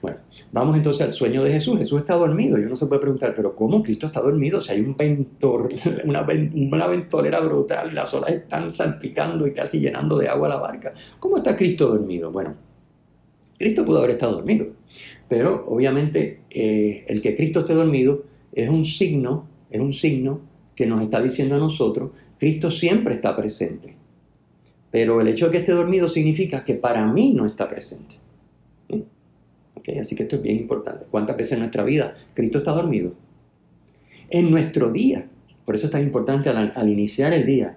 Bueno, 0.00 0.18
vamos 0.52 0.76
entonces 0.76 1.02
al 1.02 1.12
sueño 1.12 1.42
de 1.42 1.52
Jesús. 1.52 1.76
Jesús 1.78 2.00
está 2.00 2.14
dormido 2.14 2.58
y 2.58 2.62
uno 2.62 2.76
se 2.76 2.86
puede 2.86 3.00
preguntar, 3.00 3.34
pero 3.34 3.54
¿cómo 3.54 3.82
Cristo 3.82 4.06
está 4.06 4.20
dormido? 4.20 4.60
Si 4.60 4.72
hay 4.72 4.80
un 4.80 4.96
ventor, 4.96 5.68
una, 6.04 6.26
una 6.54 6.86
ventolera 6.86 7.40
brutal, 7.40 7.94
las 7.94 8.12
olas 8.14 8.30
están 8.30 8.70
salpicando 8.70 9.46
y 9.46 9.52
casi 9.52 9.80
llenando 9.80 10.16
de 10.18 10.28
agua 10.28 10.48
la 10.48 10.56
barca. 10.56 10.92
¿Cómo 11.18 11.38
está 11.38 11.56
Cristo 11.56 11.88
dormido? 11.88 12.30
Bueno, 12.30 12.54
Cristo 13.58 13.84
pudo 13.84 13.98
haber 13.98 14.12
estado 14.12 14.34
dormido, 14.34 14.68
pero 15.28 15.66
obviamente 15.68 16.40
eh, 16.50 17.04
el 17.08 17.20
que 17.20 17.36
Cristo 17.36 17.60
esté 17.60 17.74
dormido 17.74 18.24
es 18.52 18.68
un 18.68 18.84
signo, 18.84 19.46
es 19.70 19.80
un 19.80 19.92
signo 19.92 20.40
que 20.74 20.86
nos 20.86 21.02
está 21.02 21.20
diciendo 21.20 21.56
a 21.56 21.58
nosotros, 21.58 22.12
Cristo 22.38 22.70
siempre 22.70 23.14
está 23.14 23.36
presente. 23.36 23.96
Pero 24.90 25.20
el 25.20 25.28
hecho 25.28 25.46
de 25.46 25.52
que 25.52 25.58
esté 25.58 25.72
dormido 25.72 26.08
significa 26.08 26.64
que 26.64 26.74
para 26.74 27.04
mí 27.12 27.32
no 27.34 27.44
está 27.44 27.68
presente. 27.68 28.14
Así 29.98 30.14
que 30.14 30.24
esto 30.24 30.36
es 30.36 30.42
bien 30.42 30.56
importante. 30.56 31.06
¿Cuántas 31.10 31.36
veces 31.36 31.52
en 31.52 31.60
nuestra 31.60 31.82
vida 31.82 32.14
Cristo 32.34 32.58
está 32.58 32.72
dormido? 32.72 33.14
En 34.28 34.50
nuestro 34.50 34.90
día. 34.90 35.26
Por 35.64 35.74
eso 35.74 35.86
es 35.86 35.92
tan 35.92 36.02
importante 36.02 36.48
al, 36.48 36.88
iniciar 36.88 37.32
el 37.32 37.44
día, 37.44 37.76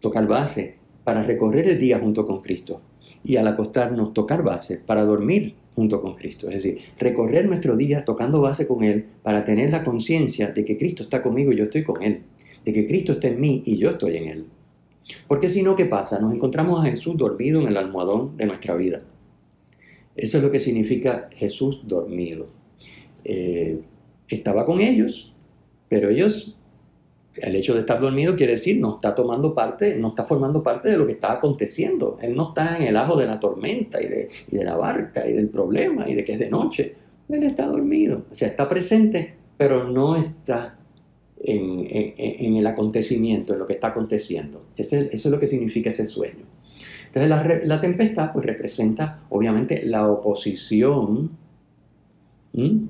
tocar 0.00 0.26
base 0.26 0.76
para 1.04 1.22
recorrer 1.22 1.68
el 1.68 1.78
día 1.78 1.98
junto 1.98 2.26
con 2.26 2.42
Cristo. 2.42 2.80
Y 3.24 3.36
al 3.36 3.46
acostarnos, 3.46 4.12
tocar 4.12 4.42
base 4.42 4.78
para 4.78 5.04
dormir 5.04 5.54
junto 5.74 6.00
con 6.00 6.14
Cristo. 6.14 6.48
Es 6.48 6.62
decir, 6.62 6.78
recorrer 6.98 7.46
nuestro 7.46 7.76
día 7.76 8.04
tocando 8.04 8.40
base 8.40 8.66
con 8.66 8.84
Él 8.84 9.06
para 9.22 9.44
tener 9.44 9.70
la 9.70 9.84
conciencia 9.84 10.48
de 10.48 10.64
que 10.64 10.76
Cristo 10.76 11.04
está 11.04 11.22
conmigo 11.22 11.52
y 11.52 11.56
yo 11.56 11.64
estoy 11.64 11.82
con 11.82 12.02
Él. 12.02 12.22
De 12.64 12.72
que 12.72 12.86
Cristo 12.86 13.12
está 13.12 13.28
en 13.28 13.40
mí 13.40 13.62
y 13.64 13.76
yo 13.76 13.90
estoy 13.90 14.16
en 14.16 14.28
Él. 14.28 14.46
Porque 15.26 15.48
si 15.48 15.62
no, 15.62 15.74
¿qué 15.76 15.86
pasa? 15.86 16.20
Nos 16.20 16.34
encontramos 16.34 16.80
a 16.80 16.88
Jesús 16.88 17.16
dormido 17.16 17.60
en 17.60 17.68
el 17.68 17.76
almohadón 17.76 18.36
de 18.36 18.46
nuestra 18.46 18.74
vida. 18.76 19.02
Eso 20.14 20.38
es 20.38 20.44
lo 20.44 20.50
que 20.50 20.60
significa 20.60 21.28
Jesús 21.34 21.80
dormido. 21.84 22.46
Eh, 23.24 23.80
estaba 24.28 24.64
con 24.64 24.80
ellos, 24.80 25.32
pero 25.88 26.10
ellos, 26.10 26.58
el 27.36 27.56
hecho 27.56 27.74
de 27.74 27.80
estar 27.80 28.00
dormido 28.00 28.36
quiere 28.36 28.52
decir 28.52 28.80
no 28.80 28.96
está 28.96 29.14
tomando 29.14 29.54
parte, 29.54 29.96
no 29.96 30.08
está 30.08 30.24
formando 30.24 30.62
parte 30.62 30.90
de 30.90 30.98
lo 30.98 31.06
que 31.06 31.12
está 31.12 31.32
aconteciendo. 31.32 32.18
Él 32.20 32.34
no 32.34 32.48
está 32.48 32.76
en 32.76 32.84
el 32.84 32.96
ajo 32.96 33.16
de 33.16 33.26
la 33.26 33.40
tormenta 33.40 34.02
y 34.02 34.06
de, 34.06 34.30
la 34.64 34.76
barca 34.76 35.26
y 35.26 35.32
del 35.32 35.48
problema 35.48 36.08
y 36.08 36.14
de 36.14 36.24
que 36.24 36.34
es 36.34 36.38
de 36.38 36.50
noche. 36.50 36.94
Él 37.28 37.42
está 37.44 37.66
dormido, 37.66 38.26
o 38.30 38.34
sea, 38.34 38.48
está 38.48 38.68
presente, 38.68 39.34
pero 39.56 39.88
no 39.88 40.16
está 40.16 40.76
en, 41.38 42.56
el 42.56 42.66
acontecimiento, 42.66 43.54
en 43.54 43.58
lo 43.58 43.66
que 43.66 43.72
está 43.72 43.88
aconteciendo. 43.88 44.66
eso 44.76 44.96
es 45.10 45.24
lo 45.26 45.40
que 45.40 45.46
significa 45.46 45.90
ese 45.90 46.06
sueño. 46.06 46.44
Entonces 47.14 47.66
la, 47.66 47.80
tempestad 47.80 48.32
pues 48.32 48.46
representa 48.46 49.20
obviamente 49.28 49.82
la 49.84 50.08
oposición 50.10 51.30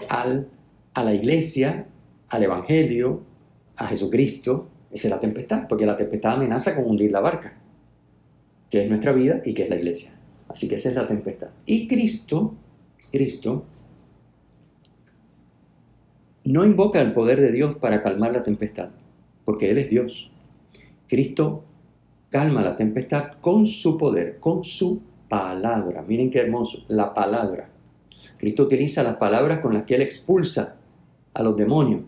al, 0.09 0.49
a 0.95 1.05
la 1.05 1.15
iglesia, 1.15 1.87
al 2.29 2.45
evangelio, 2.45 3.23
a 3.77 3.87
Jesucristo. 3.87 4.69
Esa 4.91 5.09
es 5.09 5.11
la 5.11 5.21
tempestad, 5.21 5.67
porque 5.69 5.87
la 5.87 5.97
tempestad 5.97 6.33
amenaza 6.33 6.75
con 6.75 6.85
hundir 6.85 7.11
la 7.11 7.21
barca, 7.21 7.59
que 8.71 8.83
es 8.83 8.89
nuestra 8.89 9.13
vida 9.13 9.41
y 9.45 9.55
que 9.55 9.65
es 9.65 9.71
la 9.71 9.77
iglesia. 9.77 10.15
Así 10.49 10.69
que 10.69 10.75
esa 10.75 10.91
es 10.91 10.95
la 10.95 11.09
tempestad. 11.09 11.49
Y 11.65 11.89
Cristo, 11.89 12.55
Cristo, 13.11 13.65
no 16.45 16.65
invoca 16.65 17.01
el 17.01 17.13
poder 17.13 17.41
de 17.41 17.53
Dios 17.53 17.77
para 17.77 18.03
calmar 18.03 18.33
la 18.33 18.43
tempestad, 18.43 18.91
porque 19.45 19.71
Él 19.71 19.79
es 19.79 19.89
Dios. 19.89 20.31
Cristo 21.09 21.65
calma 22.33 22.63
la 22.63 22.77
tempestad 22.77 23.33
con 23.41 23.67
su 23.67 23.97
poder, 23.97 24.39
con 24.41 24.65
su 24.65 25.03
palabra. 25.29 26.03
Miren 26.03 26.31
qué 26.31 26.41
hermoso, 26.41 26.85
la 26.89 27.15
palabra. 27.15 27.69
Cristo 28.39 28.65
utiliza 28.65 29.03
las 29.03 29.17
palabras 29.17 29.61
con 29.61 29.73
las 29.73 29.85
que 29.85 29.95
él 29.95 30.03
expulsa 30.03 30.77
a 31.33 31.43
los 31.43 31.57
demonios. 31.57 32.03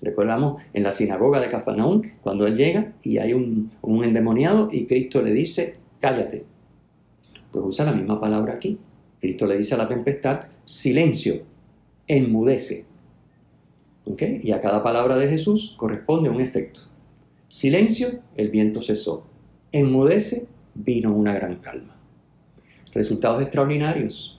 Recordamos 0.00 0.62
en 0.72 0.82
la 0.84 0.92
sinagoga 0.92 1.40
de 1.40 1.48
Cafarnaúm, 1.48 2.02
cuando 2.22 2.46
él 2.46 2.56
llega 2.56 2.92
y 3.02 3.18
hay 3.18 3.32
un, 3.32 3.72
un 3.82 4.04
endemoniado 4.04 4.68
y 4.70 4.86
Cristo 4.86 5.22
le 5.22 5.32
dice, 5.32 5.76
cállate. 6.00 6.44
Pues 7.50 7.64
usa 7.64 7.84
la 7.84 7.92
misma 7.92 8.20
palabra 8.20 8.54
aquí. 8.54 8.78
Cristo 9.20 9.46
le 9.46 9.56
dice 9.56 9.74
a 9.74 9.78
la 9.78 9.88
tempestad, 9.88 10.42
silencio, 10.64 11.42
enmudece. 12.06 12.86
Y 14.42 14.52
a 14.52 14.60
cada 14.62 14.82
palabra 14.82 15.18
de 15.18 15.28
Jesús 15.28 15.74
corresponde 15.76 16.30
un 16.30 16.40
efecto. 16.40 16.80
Silencio, 17.48 18.20
el 18.36 18.50
viento 18.50 18.80
cesó 18.80 19.24
enmudece, 19.72 20.48
vino 20.74 21.12
una 21.14 21.34
gran 21.34 21.56
calma. 21.56 21.96
Resultados 22.92 23.42
extraordinarios. 23.42 24.37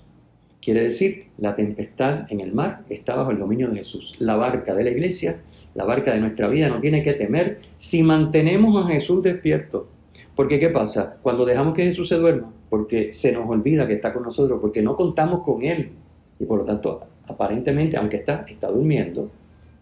Quiere 0.62 0.84
decir, 0.84 1.28
la 1.38 1.56
tempestad 1.56 2.32
en 2.32 2.42
el 2.42 2.54
mar 2.54 2.84
está 2.90 3.16
bajo 3.16 3.32
el 3.32 3.40
dominio 3.40 3.70
de 3.70 3.78
Jesús. 3.78 4.16
La 4.20 4.36
barca 4.36 4.76
de 4.76 4.84
la 4.84 4.90
iglesia, 4.90 5.42
la 5.74 5.86
barca 5.86 6.14
de 6.14 6.20
nuestra 6.20 6.48
vida 6.48 6.68
no 6.68 6.80
tiene 6.80 7.02
que 7.02 7.14
temer 7.14 7.62
si 7.78 8.04
mantenemos 8.04 8.84
a 8.84 8.90
Jesús 8.90 9.24
despierto. 9.24 9.88
Porque 10.36 10.60
¿qué 10.60 10.70
pasa? 10.70 11.18
Cuando 11.22 11.46
dejamos 11.46 11.74
que 11.74 11.84
Jesús 11.84 12.10
se 12.10 12.16
duerma, 12.16 12.52
porque 12.70 13.12
se 13.12 13.32
nos 13.32 13.50
olvida 13.50 13.88
que 13.88 13.94
está 13.94 14.14
con 14.14 14.24
nosotros, 14.24 14.60
porque 14.62 14.82
no 14.82 14.96
contamos 14.96 15.42
con 15.44 15.64
Él. 15.64 15.92
Y 16.40 16.46
por 16.46 16.60
lo 16.60 16.66
tanto, 16.66 17.02
aparentemente, 17.28 17.98
aunque 17.98 18.18
está, 18.18 18.46
está 18.48 18.68
durmiendo, 18.68 19.30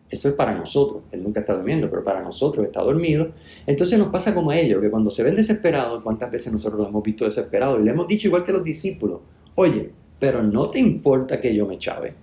eso 0.10 0.30
es 0.30 0.36
para 0.36 0.56
nosotros, 0.56 1.04
él 1.12 1.22
nunca 1.22 1.42
está 1.42 1.54
durmiendo, 1.54 1.90
pero 1.90 2.04
para 2.04 2.22
nosotros 2.22 2.66
está 2.66 2.82
dormido. 2.82 3.32
Entonces 3.66 4.00
nos 4.00 4.08
pasa 4.08 4.34
como 4.34 4.52
a 4.52 4.58
ellos, 4.58 4.82
que 4.82 4.90
cuando 4.90 5.12
se 5.12 5.22
ven 5.22 5.36
desesperados, 5.36 6.02
¿cuántas 6.02 6.32
veces 6.32 6.54
nosotros 6.54 6.80
los 6.80 6.90
hemos 6.90 7.04
visto 7.04 7.26
desesperados? 7.26 7.80
Y 7.82 7.84
le 7.84 7.92
hemos 7.92 8.08
dicho 8.08 8.28
igual 8.28 8.44
que 8.44 8.54
los 8.54 8.64
discípulos, 8.64 9.20
oye, 9.56 9.92
pero 10.20 10.42
no 10.44 10.68
te 10.68 10.80
importa 10.80 11.40
que 11.40 11.54
yo 11.54 11.66
me 11.66 11.78
chave, 11.78 12.14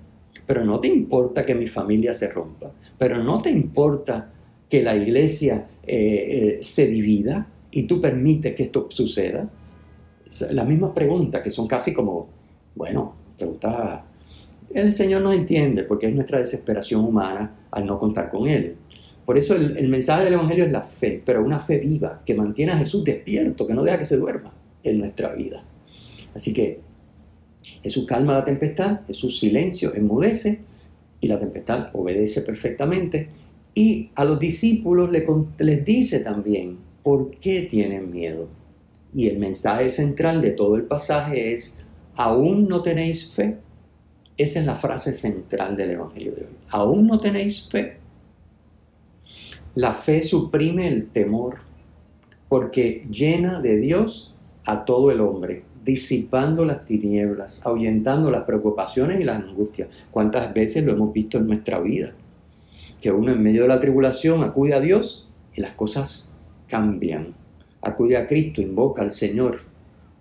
pero 0.47 0.65
no 0.65 0.81
te 0.81 0.89
importa 0.89 1.45
que 1.45 1.55
mi 1.55 1.67
familia 1.67 2.15
se 2.15 2.31
rompa, 2.31 2.71
pero 2.99 3.23
no 3.23 3.41
te 3.41 3.51
importa 3.51 4.31
que 4.69 4.83
la 4.83 4.97
iglesia 4.97 5.67
eh, 5.87 5.97
eh, 5.97 6.59
se 6.63 6.87
divida 6.87 7.47
y 7.71 7.85
tú 7.85 8.01
permites 8.01 8.55
que 8.55 8.65
esto 8.65 8.87
suceda. 8.91 9.49
Las 10.51 10.67
mismas 10.67 10.93
preguntas 10.93 11.43
que 11.43 11.51
son 11.51 11.67
casi 11.67 11.93
como, 11.93 12.29
bueno, 12.75 13.15
preguntas 13.37 14.01
el 14.75 14.93
Señor 14.93 15.23
nos 15.23 15.35
entiende 15.35 15.85
porque 15.85 16.09
es 16.09 16.15
nuestra 16.15 16.39
desesperación 16.39 17.05
humana 17.05 17.55
al 17.71 17.87
no 17.87 17.99
contar 17.99 18.29
con 18.29 18.49
Él. 18.49 18.75
Por 19.25 19.39
eso 19.39 19.55
el, 19.55 19.89
mensaje 19.89 20.25
del 20.25 20.35
Evangelio 20.35 20.65
es 20.65 20.73
la 20.73 20.83
fe, 20.83 21.23
pero 21.25 21.45
una 21.45 21.61
fe 21.61 21.79
viva 21.79 22.23
que 22.27 22.35
mantiene 22.35 22.73
a 22.73 22.79
Jesús 22.79 23.05
despierto, 23.05 23.67
que 23.67 23.73
no 23.73 23.83
deja 23.83 23.99
que 23.99 24.05
se 24.05 24.17
duerma 24.17 24.53
en 24.83 24.99
nuestra 24.99 25.33
vida. 25.33 25.63
Así 26.35 26.53
que 26.53 26.81
Jesús 27.83 28.07
calma 28.07 28.33
la 28.33 28.45
tempestad, 28.45 29.01
Jesús 29.07 29.39
silencio, 29.39 29.95
enmudece 29.95 30.61
y 31.21 31.27
la 31.27 31.39
tempestad 31.39 31.89
obedece 31.95 32.43
perfectamente. 32.43 33.29
Y 33.75 34.11
a 34.15 34.25
los 34.25 34.39
discípulos 34.39 35.11
les 35.11 35.85
dice 35.85 36.21
también 36.21 36.79
por 37.03 37.31
qué 37.33 37.63
tienen 37.63 38.11
miedo. 38.11 38.49
Y 39.13 39.29
el 39.29 39.39
mensaje 39.39 39.89
central 39.89 40.43
de 40.43 40.51
todo 40.51 40.77
el 40.77 40.83
pasaje 40.83 41.53
es, 41.53 41.85
¿aún 42.15 42.69
no 42.69 42.83
tenéis 42.83 43.33
fe? 43.33 43.59
Esa 44.37 44.61
es 44.61 44.67
la 44.67 44.75
frase 44.75 45.13
central 45.13 45.77
del 45.77 45.93
Evangelio 45.93 46.33
de 46.33 46.43
hoy. 46.43 46.57
¿Aún 46.71 47.07
no 47.07 47.19
tenéis 47.19 47.69
fe? 47.69 47.99
La 49.77 49.93
fe 49.93 50.21
suprime 50.23 50.89
el 50.89 51.09
temor 51.09 51.59
porque 52.49 53.07
llena 53.11 53.61
de 53.61 53.77
Dios 53.77 54.35
a 54.65 54.85
todo 54.85 55.11
el 55.11 55.21
hombre, 55.21 55.65
disipando 55.85 56.65
las 56.65 56.85
tinieblas, 56.85 57.65
ahuyentando 57.65 58.31
las 58.31 58.45
preocupaciones 58.45 59.21
y 59.21 59.25
las 59.25 59.43
angustias. 59.43 59.89
¿Cuántas 60.11 60.53
veces 60.55 60.85
lo 60.85 60.93
hemos 60.93 61.13
visto 61.13 61.39
en 61.39 61.47
nuestra 61.47 61.79
vida? 61.81 62.13
Que 63.01 63.13
uno 63.13 63.33
en 63.33 63.43
medio 63.43 63.63
de 63.63 63.69
la 63.69 63.81
tribulación 63.81 64.43
acude 64.43 64.75
a 64.75 64.81
Dios 64.81 65.29
y 65.55 65.61
las 65.61 65.77
cosas 65.77 66.39
cambian. 66.69 67.35
Acude 67.83 68.17
a 68.17 68.27
Cristo, 68.27 68.63
invoca 68.63 69.03
al 69.03 69.11
Señor, 69.11 69.61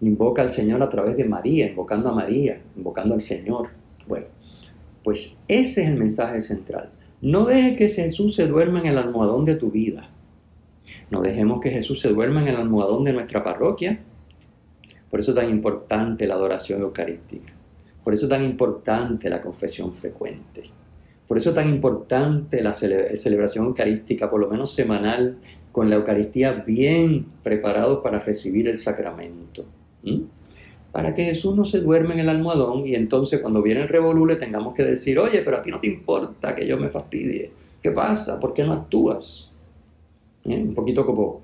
invoca 0.01 0.41
al 0.41 0.49
Señor 0.49 0.83
a 0.83 0.89
través 0.89 1.15
de 1.15 1.23
María, 1.23 1.67
invocando 1.67 2.09
a 2.09 2.13
María, 2.13 2.61
invocando 2.75 3.13
al 3.13 3.21
Señor 3.21 3.69
bueno, 4.07 4.27
pues 5.03 5.39
ese 5.47 5.83
es 5.83 5.87
el 5.87 5.95
mensaje 5.95 6.41
central. 6.41 6.89
No 7.21 7.45
dejes 7.45 7.77
que 7.77 7.87
Jesús 7.87 8.35
se 8.35 8.47
duerma 8.47 8.81
en 8.81 8.87
el 8.87 8.97
almohadón 8.97 9.45
de 9.45 9.55
tu 9.55 9.71
vida. 9.71 10.09
No 11.09 11.21
dejemos 11.21 11.61
que 11.61 11.69
Jesús 11.69 12.01
se 12.01 12.09
duerma 12.09 12.41
en 12.41 12.49
el 12.49 12.55
almohadón 12.57 13.03
de 13.03 13.13
nuestra 13.13 13.43
parroquia. 13.43 14.01
Por 15.13 15.19
eso 15.19 15.29
es 15.29 15.35
tan 15.35 15.51
importante 15.51 16.25
la 16.25 16.33
adoración 16.33 16.81
eucarística. 16.81 17.53
Por 18.03 18.15
eso 18.15 18.25
es 18.25 18.31
tan 18.31 18.43
importante 18.43 19.29
la 19.29 19.41
confesión 19.41 19.93
frecuente. 19.93 20.63
Por 21.27 21.37
eso 21.37 21.49
es 21.49 21.55
tan 21.55 21.69
importante 21.69 22.63
la 22.63 22.73
celebración 22.73 23.67
eucarística, 23.67 24.27
por 24.27 24.39
lo 24.39 24.49
menos 24.49 24.73
semanal, 24.73 25.37
con 25.71 25.87
la 25.87 25.97
Eucaristía 25.97 26.53
bien 26.65 27.27
preparados 27.43 27.99
para 28.01 28.17
recibir 28.17 28.67
el 28.67 28.75
sacramento. 28.75 29.65
Para 30.91 31.13
que 31.13 31.25
Jesús 31.25 31.55
no 31.55 31.63
se 31.63 31.81
duerme 31.81 32.15
en 32.15 32.21
el 32.21 32.29
almohadón 32.29 32.87
y 32.87 32.95
entonces 32.95 33.39
cuando 33.39 33.61
viene 33.61 33.83
el 33.83 33.89
revolú 33.89 34.25
le 34.25 34.37
tengamos 34.37 34.73
que 34.73 34.83
decir, 34.83 35.19
oye, 35.19 35.43
pero 35.43 35.57
a 35.57 35.61
ti 35.61 35.69
no 35.69 35.79
te 35.79 35.89
importa 35.89 36.55
que 36.55 36.65
yo 36.65 36.79
me 36.79 36.89
fastidie. 36.89 37.51
¿Qué 37.83 37.91
pasa? 37.91 38.39
¿Por 38.39 38.51
qué 38.51 38.63
no 38.63 38.73
actúas? 38.73 39.53
¿Eh? 40.45 40.57
Un 40.57 40.73
poquito 40.73 41.05
como, 41.05 41.43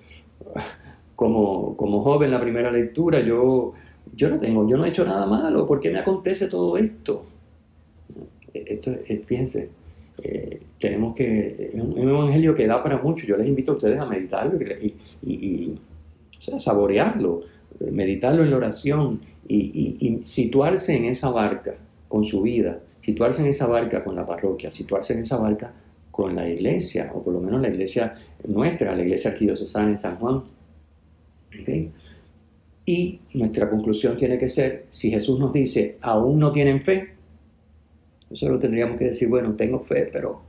como, 1.19 2.01
joven 2.01 2.32
la 2.32 2.39
primera 2.39 2.71
lectura, 2.71 3.19
yo, 3.19 3.73
yo 4.15 4.29
no 4.29 4.39
tengo, 4.39 4.67
yo 4.69 4.77
no 4.77 4.86
he 4.86 4.89
hecho 4.89 5.03
nada 5.03 5.25
malo, 5.25 5.67
¿por 5.67 5.82
qué 5.82 5.91
me 5.91 5.99
acontece 5.99 6.47
todo 6.47 6.77
esto? 6.77 7.25
Esto, 8.53 8.95
fíjense, 9.25 9.69
eh, 10.23 10.62
tenemos 10.79 11.13
que, 11.13 11.71
es 11.73 11.82
un, 11.82 11.97
evangelio 11.97 12.55
que 12.55 12.65
da 12.65 12.82
para 12.82 12.99
mucho, 12.99 13.27
yo 13.27 13.36
les 13.36 13.49
invito 13.49 13.73
a 13.73 13.75
ustedes 13.75 13.99
a 13.99 14.05
meditarlo 14.05 14.58
y, 15.21 15.77
saborearlo, 16.39 17.41
meditarlo 17.91 18.43
en 18.43 18.51
la 18.51 18.55
oración 18.55 19.19
y, 19.45 20.21
situarse 20.23 20.95
en 20.95 21.03
esa 21.03 21.32
barca 21.32 21.75
con 22.08 22.23
su 22.23 22.41
vida, 22.41 22.79
situarse 23.01 23.41
en 23.41 23.49
esa 23.49 23.67
barca 23.67 24.05
con 24.05 24.15
la 24.15 24.25
parroquia, 24.25 24.71
situarse 24.71 25.13
en 25.13 25.19
esa 25.19 25.36
barca 25.36 25.73
con 26.12 26.34
la 26.34 26.47
iglesia, 26.47 27.12
o 27.13 27.21
por 27.21 27.34
lo 27.34 27.41
menos 27.41 27.62
la 27.62 27.67
iglesia 27.67 28.15
nuestra, 28.47 28.95
la 28.95 29.03
iglesia 29.03 29.32
arquidiocesana 29.32 29.89
en 29.89 29.97
San 29.97 30.15
Juan. 30.15 30.58
Y 32.85 33.19
nuestra 33.33 33.69
conclusión 33.69 34.15
tiene 34.17 34.38
que 34.38 34.49
ser, 34.49 34.85
si 34.89 35.12
Jesús 35.12 35.39
nos 35.39 35.53
dice, 35.53 35.97
aún 36.01 36.39
no 36.39 36.51
tienen 36.51 36.81
fe, 36.81 37.13
nosotros 38.29 38.59
tendríamos 38.59 38.97
que 38.97 39.05
decir, 39.05 39.27
bueno, 39.27 39.55
tengo 39.55 39.79
fe, 39.79 40.09
pero, 40.12 40.41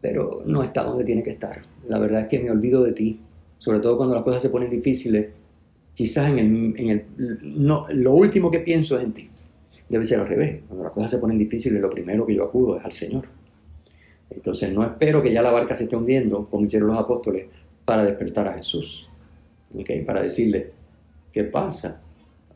pero 0.00 0.42
no 0.46 0.62
está 0.62 0.82
donde 0.84 1.04
tiene 1.04 1.22
que 1.22 1.30
estar. 1.30 1.62
La 1.88 1.98
verdad 1.98 2.22
es 2.22 2.28
que 2.28 2.40
me 2.40 2.50
olvido 2.50 2.82
de 2.82 2.92
ti, 2.92 3.20
sobre 3.58 3.80
todo 3.80 3.96
cuando 3.96 4.14
las 4.14 4.24
cosas 4.24 4.42
se 4.42 4.50
ponen 4.50 4.70
difíciles. 4.70 5.28
Quizás 5.94 6.30
en 6.30 6.38
el, 6.38 6.74
en 6.78 6.88
el 6.90 7.04
no, 7.42 7.86
lo 7.88 8.12
último 8.12 8.50
que 8.50 8.60
pienso 8.60 8.98
es 8.98 9.04
en 9.04 9.12
ti. 9.12 9.30
Debe 9.88 10.04
ser 10.04 10.20
al 10.20 10.28
revés. 10.28 10.60
Cuando 10.66 10.84
las 10.84 10.92
cosas 10.92 11.10
se 11.12 11.18
ponen 11.18 11.38
difíciles, 11.38 11.80
lo 11.80 11.88
primero 11.88 12.26
que 12.26 12.34
yo 12.34 12.44
acudo 12.44 12.78
es 12.78 12.84
al 12.84 12.92
Señor. 12.92 13.26
Entonces 14.30 14.72
no 14.72 14.82
espero 14.82 15.22
que 15.22 15.32
ya 15.32 15.40
la 15.42 15.50
barca 15.50 15.74
se 15.74 15.84
esté 15.84 15.96
hundiendo, 15.96 16.46
como 16.50 16.64
hicieron 16.64 16.88
los 16.88 16.98
apóstoles, 16.98 17.46
para 17.84 18.04
despertar 18.04 18.48
a 18.48 18.54
Jesús. 18.54 19.05
¿Okay? 19.76 20.02
Para 20.02 20.22
decirle, 20.22 20.70
¿qué 21.32 21.44
pasa? 21.44 22.02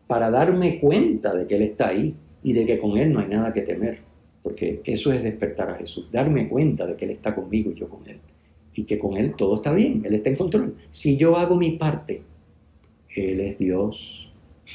Para 0.06 0.30
darme 0.30 0.80
cuenta 0.80 1.34
de 1.34 1.46
que 1.46 1.56
Él 1.56 1.62
está 1.62 1.88
ahí 1.88 2.14
y 2.42 2.52
de 2.52 2.64
que 2.64 2.78
con 2.78 2.96
Él 2.98 3.12
no 3.12 3.20
hay 3.20 3.28
nada 3.28 3.52
que 3.52 3.62
temer. 3.62 3.98
Porque 4.42 4.80
eso 4.84 5.12
es 5.12 5.22
despertar 5.22 5.70
a 5.70 5.74
Jesús, 5.74 6.08
darme 6.10 6.48
cuenta 6.48 6.86
de 6.86 6.96
que 6.96 7.04
Él 7.04 7.10
está 7.10 7.34
conmigo 7.34 7.70
y 7.70 7.74
yo 7.74 7.88
con 7.88 8.06
Él. 8.08 8.18
Y 8.74 8.84
que 8.84 8.98
con 8.98 9.16
Él 9.16 9.34
todo 9.36 9.56
está 9.56 9.72
bien, 9.72 10.02
Él 10.04 10.14
está 10.14 10.30
en 10.30 10.36
control. 10.36 10.76
Si 10.88 11.16
yo 11.16 11.36
hago 11.36 11.56
mi 11.56 11.72
parte, 11.72 12.22
Él 13.14 13.40
es 13.40 13.58
Dios. 13.58 14.26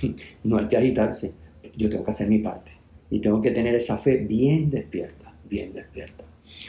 No 0.44 0.58
hay 0.58 0.68
que 0.68 0.78
agitarse, 0.78 1.34
yo 1.76 1.90
tengo 1.90 2.04
que 2.04 2.12
hacer 2.12 2.28
mi 2.28 2.40
parte. 2.40 2.72
Y 3.10 3.20
tengo 3.20 3.42
que 3.42 3.52
tener 3.52 3.76
esa 3.76 3.98
fe 3.98 4.18
bien 4.18 4.70
despierta, 4.70 5.34
bien 5.50 5.74
despierta. 5.74 6.26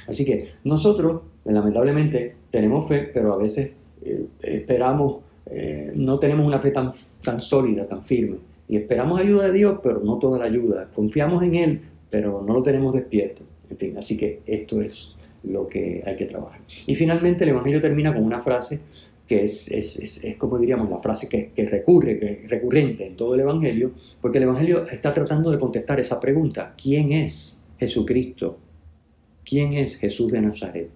Así 0.07 0.25
que 0.25 0.53
nosotros, 0.65 1.23
lamentablemente, 1.45 2.37
tenemos 2.51 2.89
fe, 2.89 3.11
pero 3.13 3.33
a 3.33 3.37
veces 3.37 3.73
eh, 4.03 4.27
esperamos, 4.43 5.25
eh, 5.47 5.93
no 5.95 6.19
tenemos 6.19 6.47
una 6.47 6.59
fe 6.59 6.71
tan, 6.71 6.91
tan 7.23 7.41
sólida, 7.41 7.87
tan 7.87 8.05
firme. 8.05 8.39
Y 8.69 8.77
esperamos 8.77 9.21
ayuda 9.21 9.47
de 9.47 9.53
Dios, 9.53 9.79
pero 9.83 10.01
no 10.01 10.19
toda 10.19 10.39
la 10.39 10.45
ayuda. 10.47 10.91
Confiamos 10.95 11.43
en 11.43 11.55
Él, 11.55 11.81
pero 12.11 12.43
no 12.43 12.55
lo 12.55 12.63
tenemos 12.63 12.93
despierto. 12.93 13.43
En 13.71 13.77
fin, 13.77 13.97
así 13.97 14.17
que 14.17 14.43
esto 14.47 14.81
es 14.81 15.17
lo 15.45 15.67
que 15.67 16.03
hay 16.05 16.17
que 16.17 16.27
trabajar. 16.27 16.61
Y 16.87 16.95
finalmente 16.95 17.45
el 17.45 17.51
Evangelio 17.51 17.81
termina 17.81 18.13
con 18.13 18.25
una 18.25 18.41
frase 18.41 18.81
que 19.27 19.43
es, 19.43 19.71
es, 19.73 20.25
es, 20.25 20.37
como 20.37 20.57
diríamos 20.57 20.89
la 20.89 20.99
frase 20.99 21.29
que, 21.29 21.51
que 21.51 21.67
recurre, 21.67 22.19
que 22.19 22.45
es 22.45 22.51
recurrente 22.51 23.07
en 23.07 23.17
todo 23.17 23.35
el 23.35 23.41
Evangelio, 23.41 23.93
porque 24.21 24.39
el 24.39 24.45
Evangelio 24.45 24.87
está 24.89 25.13
tratando 25.13 25.51
de 25.51 25.59
contestar 25.59 25.99
esa 25.99 26.21
pregunta, 26.21 26.75
¿quién 26.77 27.11
es 27.11 27.59
Jesucristo 27.79 28.59
¿Quién 29.47 29.75
es 29.75 29.97
Jesús 29.97 30.33
de 30.33 30.41
Nazaret? 30.41 30.91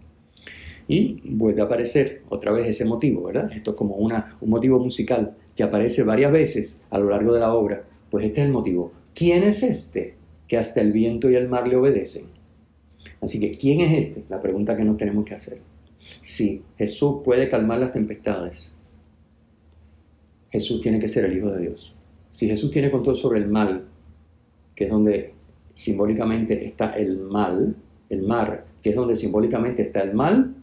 Y 0.90 1.20
vuelve 1.24 1.60
a 1.60 1.66
aparecer 1.66 2.22
otra 2.30 2.50
vez 2.50 2.66
ese 2.66 2.84
motivo, 2.84 3.22
¿verdad? 3.22 3.48
Esto 3.54 3.70
es 3.70 3.76
como 3.76 3.94
una, 3.94 4.36
un 4.40 4.50
motivo 4.50 4.80
musical 4.80 5.36
que 5.54 5.62
aparece 5.62 6.02
varias 6.02 6.32
veces 6.32 6.84
a 6.90 6.98
lo 6.98 7.10
largo 7.10 7.32
de 7.32 7.38
la 7.38 7.54
obra. 7.54 7.84
Pues 8.10 8.26
este 8.26 8.40
es 8.40 8.46
el 8.46 8.52
motivo. 8.52 8.90
¿Quién 9.14 9.44
es 9.44 9.62
este 9.62 10.16
que 10.48 10.58
hasta 10.58 10.80
el 10.80 10.90
viento 10.90 11.30
y 11.30 11.36
el 11.36 11.48
mar 11.48 11.68
le 11.68 11.76
obedecen? 11.76 12.24
Así 13.20 13.38
que, 13.38 13.56
¿quién 13.56 13.78
es 13.82 13.98
este? 13.98 14.24
La 14.28 14.40
pregunta 14.40 14.76
que 14.76 14.82
nos 14.82 14.96
tenemos 14.96 15.24
que 15.24 15.36
hacer. 15.36 15.60
Si 16.22 16.64
Jesús 16.76 17.18
puede 17.24 17.48
calmar 17.48 17.78
las 17.78 17.92
tempestades, 17.92 18.74
Jesús 20.50 20.80
tiene 20.80 20.98
que 20.98 21.06
ser 21.06 21.24
el 21.24 21.36
Hijo 21.36 21.52
de 21.52 21.60
Dios. 21.60 21.94
Si 22.32 22.48
Jesús 22.48 22.72
tiene 22.72 22.90
control 22.90 23.14
sobre 23.14 23.38
el 23.38 23.46
mal, 23.46 23.84
que 24.74 24.86
es 24.86 24.90
donde 24.90 25.34
simbólicamente 25.72 26.66
está 26.66 26.94
el 26.94 27.16
mal, 27.16 27.76
el 28.08 28.22
mar, 28.22 28.66
que 28.82 28.90
es 28.90 28.96
donde 28.96 29.14
simbólicamente 29.14 29.82
está 29.82 30.00
el 30.00 30.14
mal, 30.14 30.56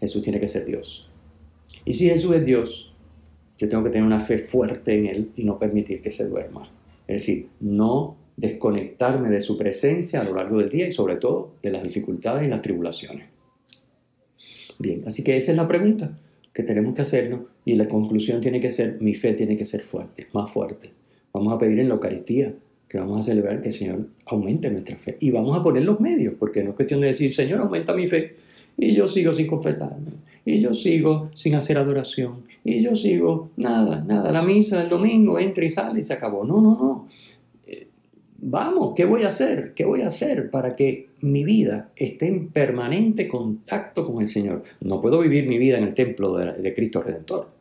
Jesús 0.00 0.22
tiene 0.22 0.40
que 0.40 0.48
ser 0.48 0.64
Dios. 0.64 1.10
Y 1.84 1.94
si 1.94 2.08
Jesús 2.08 2.34
es 2.34 2.44
Dios, 2.44 2.94
yo 3.58 3.68
tengo 3.68 3.84
que 3.84 3.90
tener 3.90 4.06
una 4.06 4.20
fe 4.20 4.38
fuerte 4.38 4.98
en 4.98 5.06
Él 5.06 5.30
y 5.36 5.44
no 5.44 5.58
permitir 5.58 6.00
que 6.02 6.10
se 6.10 6.26
duerma. 6.26 6.62
Es 7.06 7.22
decir, 7.22 7.48
no 7.60 8.16
desconectarme 8.36 9.28
de 9.28 9.40
su 9.40 9.58
presencia 9.58 10.20
a 10.20 10.24
lo 10.24 10.34
largo 10.34 10.58
del 10.58 10.70
día 10.70 10.88
y 10.88 10.92
sobre 10.92 11.16
todo 11.16 11.54
de 11.62 11.70
las 11.70 11.82
dificultades 11.82 12.46
y 12.46 12.48
las 12.50 12.62
tribulaciones. 12.62 13.28
Bien, 14.78 15.02
así 15.06 15.22
que 15.22 15.36
esa 15.36 15.50
es 15.50 15.56
la 15.58 15.68
pregunta 15.68 16.18
que 16.54 16.62
tenemos 16.62 16.94
que 16.94 17.02
hacernos 17.02 17.40
y 17.64 17.74
la 17.74 17.86
conclusión 17.86 18.40
tiene 18.40 18.60
que 18.60 18.70
ser, 18.70 18.98
mi 19.00 19.14
fe 19.14 19.34
tiene 19.34 19.56
que 19.56 19.66
ser 19.66 19.82
fuerte, 19.82 20.28
más 20.32 20.50
fuerte. 20.50 20.92
Vamos 21.32 21.52
a 21.52 21.58
pedir 21.58 21.78
en 21.80 21.88
la 21.88 21.94
Eucaristía 21.94 22.54
que 22.88 22.98
vamos 22.98 23.20
a 23.20 23.22
celebrar 23.22 23.60
que 23.60 23.68
el 23.68 23.74
Señor 23.74 24.08
aumente 24.26 24.70
nuestra 24.70 24.96
fe. 24.96 25.16
Y 25.20 25.30
vamos 25.30 25.56
a 25.56 25.62
poner 25.62 25.84
los 25.84 26.00
medios, 26.00 26.34
porque 26.38 26.64
no 26.64 26.70
es 26.70 26.76
cuestión 26.76 27.00
de 27.00 27.06
decir, 27.08 27.32
Señor, 27.32 27.60
aumenta 27.60 27.94
mi 27.94 28.08
fe. 28.08 28.34
Y 28.76 28.94
yo 28.94 29.08
sigo 29.08 29.32
sin 29.32 29.46
confesarme. 29.46 30.12
Y 30.44 30.60
yo 30.60 30.74
sigo 30.74 31.30
sin 31.34 31.54
hacer 31.54 31.78
adoración. 31.78 32.44
Y 32.64 32.82
yo 32.82 32.94
sigo, 32.94 33.50
nada, 33.56 34.04
nada. 34.04 34.32
La 34.32 34.42
misa 34.42 34.78
del 34.78 34.88
domingo 34.88 35.38
entra 35.38 35.64
y 35.64 35.70
sale 35.70 36.00
y 36.00 36.02
se 36.02 36.14
acabó. 36.14 36.44
No, 36.44 36.60
no, 36.60 36.70
no. 36.78 37.08
Eh, 37.66 37.88
vamos, 38.38 38.94
¿qué 38.96 39.04
voy 39.04 39.22
a 39.24 39.28
hacer? 39.28 39.74
¿Qué 39.74 39.84
voy 39.84 40.02
a 40.02 40.06
hacer 40.06 40.50
para 40.50 40.74
que 40.76 41.10
mi 41.20 41.44
vida 41.44 41.90
esté 41.96 42.26
en 42.28 42.48
permanente 42.48 43.28
contacto 43.28 44.06
con 44.06 44.20
el 44.20 44.28
Señor? 44.28 44.62
No 44.82 45.00
puedo 45.00 45.20
vivir 45.20 45.46
mi 45.46 45.58
vida 45.58 45.78
en 45.78 45.84
el 45.84 45.94
templo 45.94 46.36
de 46.36 46.74
Cristo 46.74 47.02
Redentor 47.02 47.60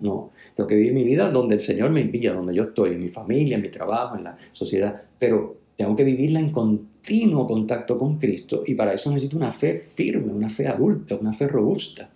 no, 0.00 0.32
tengo 0.54 0.66
que 0.68 0.74
vivir 0.76 0.92
mi 0.92 1.04
vida 1.04 1.30
donde 1.30 1.54
el 1.54 1.60
Señor 1.60 1.90
me 1.90 2.00
envía, 2.00 2.32
donde 2.32 2.54
yo 2.54 2.64
estoy, 2.64 2.92
en 2.92 3.00
mi 3.00 3.08
familia, 3.08 3.56
en 3.56 3.62
mi 3.62 3.68
trabajo, 3.68 4.16
en 4.16 4.24
la 4.24 4.36
sociedad, 4.52 5.02
pero 5.18 5.56
tengo 5.76 5.96
que 5.96 6.04
vivirla 6.04 6.40
en 6.40 6.50
continuo 6.50 7.46
contacto 7.46 7.98
con 7.98 8.18
Cristo 8.18 8.62
y 8.66 8.74
para 8.74 8.92
eso 8.92 9.10
necesito 9.10 9.36
una 9.36 9.52
fe 9.52 9.78
firme, 9.78 10.32
una 10.32 10.48
fe 10.48 10.68
adulta, 10.68 11.16
una 11.16 11.32
fe 11.32 11.48
robusta, 11.48 12.10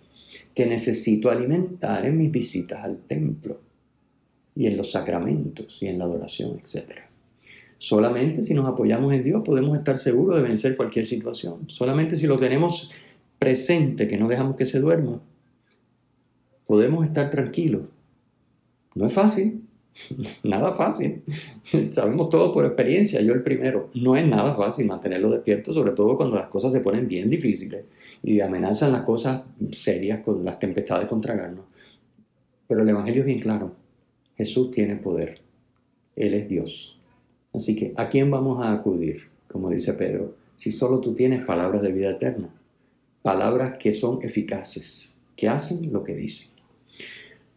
que 0.53 0.65
necesito 0.65 1.29
alimentar 1.29 2.05
en 2.05 2.17
mis 2.17 2.31
visitas 2.31 2.83
al 2.83 2.99
templo 2.99 3.59
y 4.55 4.67
en 4.67 4.77
los 4.77 4.91
sacramentos 4.91 5.77
y 5.81 5.87
en 5.87 5.99
la 5.99 6.05
adoración, 6.05 6.59
etc. 6.59 6.91
Solamente 7.77 8.41
si 8.41 8.53
nos 8.53 8.67
apoyamos 8.67 9.13
en 9.13 9.23
Dios 9.23 9.41
podemos 9.43 9.77
estar 9.77 9.97
seguros 9.97 10.35
de 10.35 10.41
vencer 10.43 10.75
cualquier 10.75 11.05
situación. 11.05 11.69
Solamente 11.69 12.15
si 12.15 12.27
lo 12.27 12.37
tenemos 12.37 12.91
presente, 13.39 14.07
que 14.07 14.17
no 14.17 14.27
dejamos 14.27 14.55
que 14.55 14.65
se 14.65 14.79
duerma, 14.79 15.21
podemos 16.67 17.05
estar 17.05 17.29
tranquilos. 17.29 17.83
No 18.95 19.07
es 19.07 19.13
fácil, 19.13 19.58
nada 20.43 20.73
fácil. 20.73 21.23
Sabemos 21.87 22.29
todo 22.29 22.53
por 22.53 22.65
experiencia, 22.65 23.21
yo 23.21 23.33
el 23.33 23.43
primero. 23.43 23.89
No 23.93 24.15
es 24.15 24.25
nada 24.25 24.55
fácil 24.55 24.87
mantenerlo 24.87 25.31
despierto, 25.31 25.73
sobre 25.73 25.91
todo 25.91 26.17
cuando 26.17 26.35
las 26.35 26.47
cosas 26.47 26.71
se 26.71 26.79
ponen 26.79 27.07
bien 27.07 27.29
difíciles 27.29 27.85
y 28.23 28.39
amenazan 28.41 28.91
las 28.91 29.03
cosas 29.03 29.43
serias 29.71 30.21
con 30.23 30.43
las 30.43 30.59
tempestades 30.59 31.07
contra 31.07 31.33
tragarnos. 31.33 31.65
Pero 32.67 32.83
el 32.83 32.89
Evangelio 32.89 33.21
es 33.21 33.25
bien 33.25 33.39
claro. 33.39 33.73
Jesús 34.37 34.71
tiene 34.71 34.95
poder. 34.95 35.39
Él 36.15 36.33
es 36.33 36.47
Dios. 36.47 36.99
Así 37.53 37.75
que, 37.75 37.93
¿a 37.95 38.09
quién 38.09 38.29
vamos 38.29 38.63
a 38.63 38.73
acudir? 38.73 39.29
Como 39.47 39.69
dice 39.69 39.93
Pedro, 39.93 40.35
si 40.55 40.71
solo 40.71 40.99
tú 40.99 41.13
tienes 41.13 41.43
palabras 41.45 41.81
de 41.81 41.91
vida 41.91 42.11
eterna, 42.11 42.49
palabras 43.21 43.77
que 43.77 43.93
son 43.93 44.19
eficaces, 44.21 45.15
que 45.35 45.47
hacen 45.47 45.91
lo 45.91 46.03
que 46.03 46.13
dicen. 46.13 46.49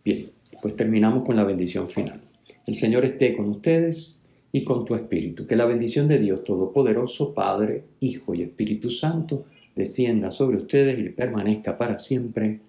Bien, 0.05 0.31
pues 0.62 0.77
terminamos 0.77 1.27
con 1.27 1.35
la 1.35 1.42
bendición 1.42 1.88
final. 1.88 2.20
El 2.64 2.75
Señor 2.75 3.05
esté 3.05 3.37
con 3.37 3.48
ustedes 3.48 4.25
y 4.53 4.62
con 4.62 4.85
tu 4.85 4.94
espíritu. 4.94 5.44
Que 5.44 5.57
la 5.57 5.64
bendición 5.64 6.07
de 6.07 6.18
Dios 6.18 6.44
Todopoderoso, 6.44 7.35
Padre, 7.35 7.83
Hijo 7.98 8.33
y 8.33 8.42
Espíritu 8.42 8.88
Santo, 8.88 9.46
descienda 9.75 10.31
sobre 10.31 10.59
ustedes 10.59 10.96
y 11.01 11.09
permanezca 11.09 11.77
para 11.77 11.98
siempre. 11.98 12.61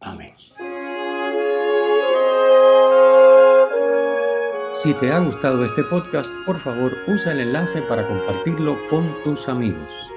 Amén. 0.00 0.30
Si 4.74 4.94
te 4.94 5.10
ha 5.10 5.18
gustado 5.18 5.64
este 5.64 5.82
podcast, 5.82 6.30
por 6.46 6.58
favor 6.58 6.92
usa 7.06 7.32
el 7.32 7.40
enlace 7.40 7.82
para 7.82 8.08
compartirlo 8.08 8.78
con 8.88 9.14
tus 9.24 9.46
amigos. 9.48 10.15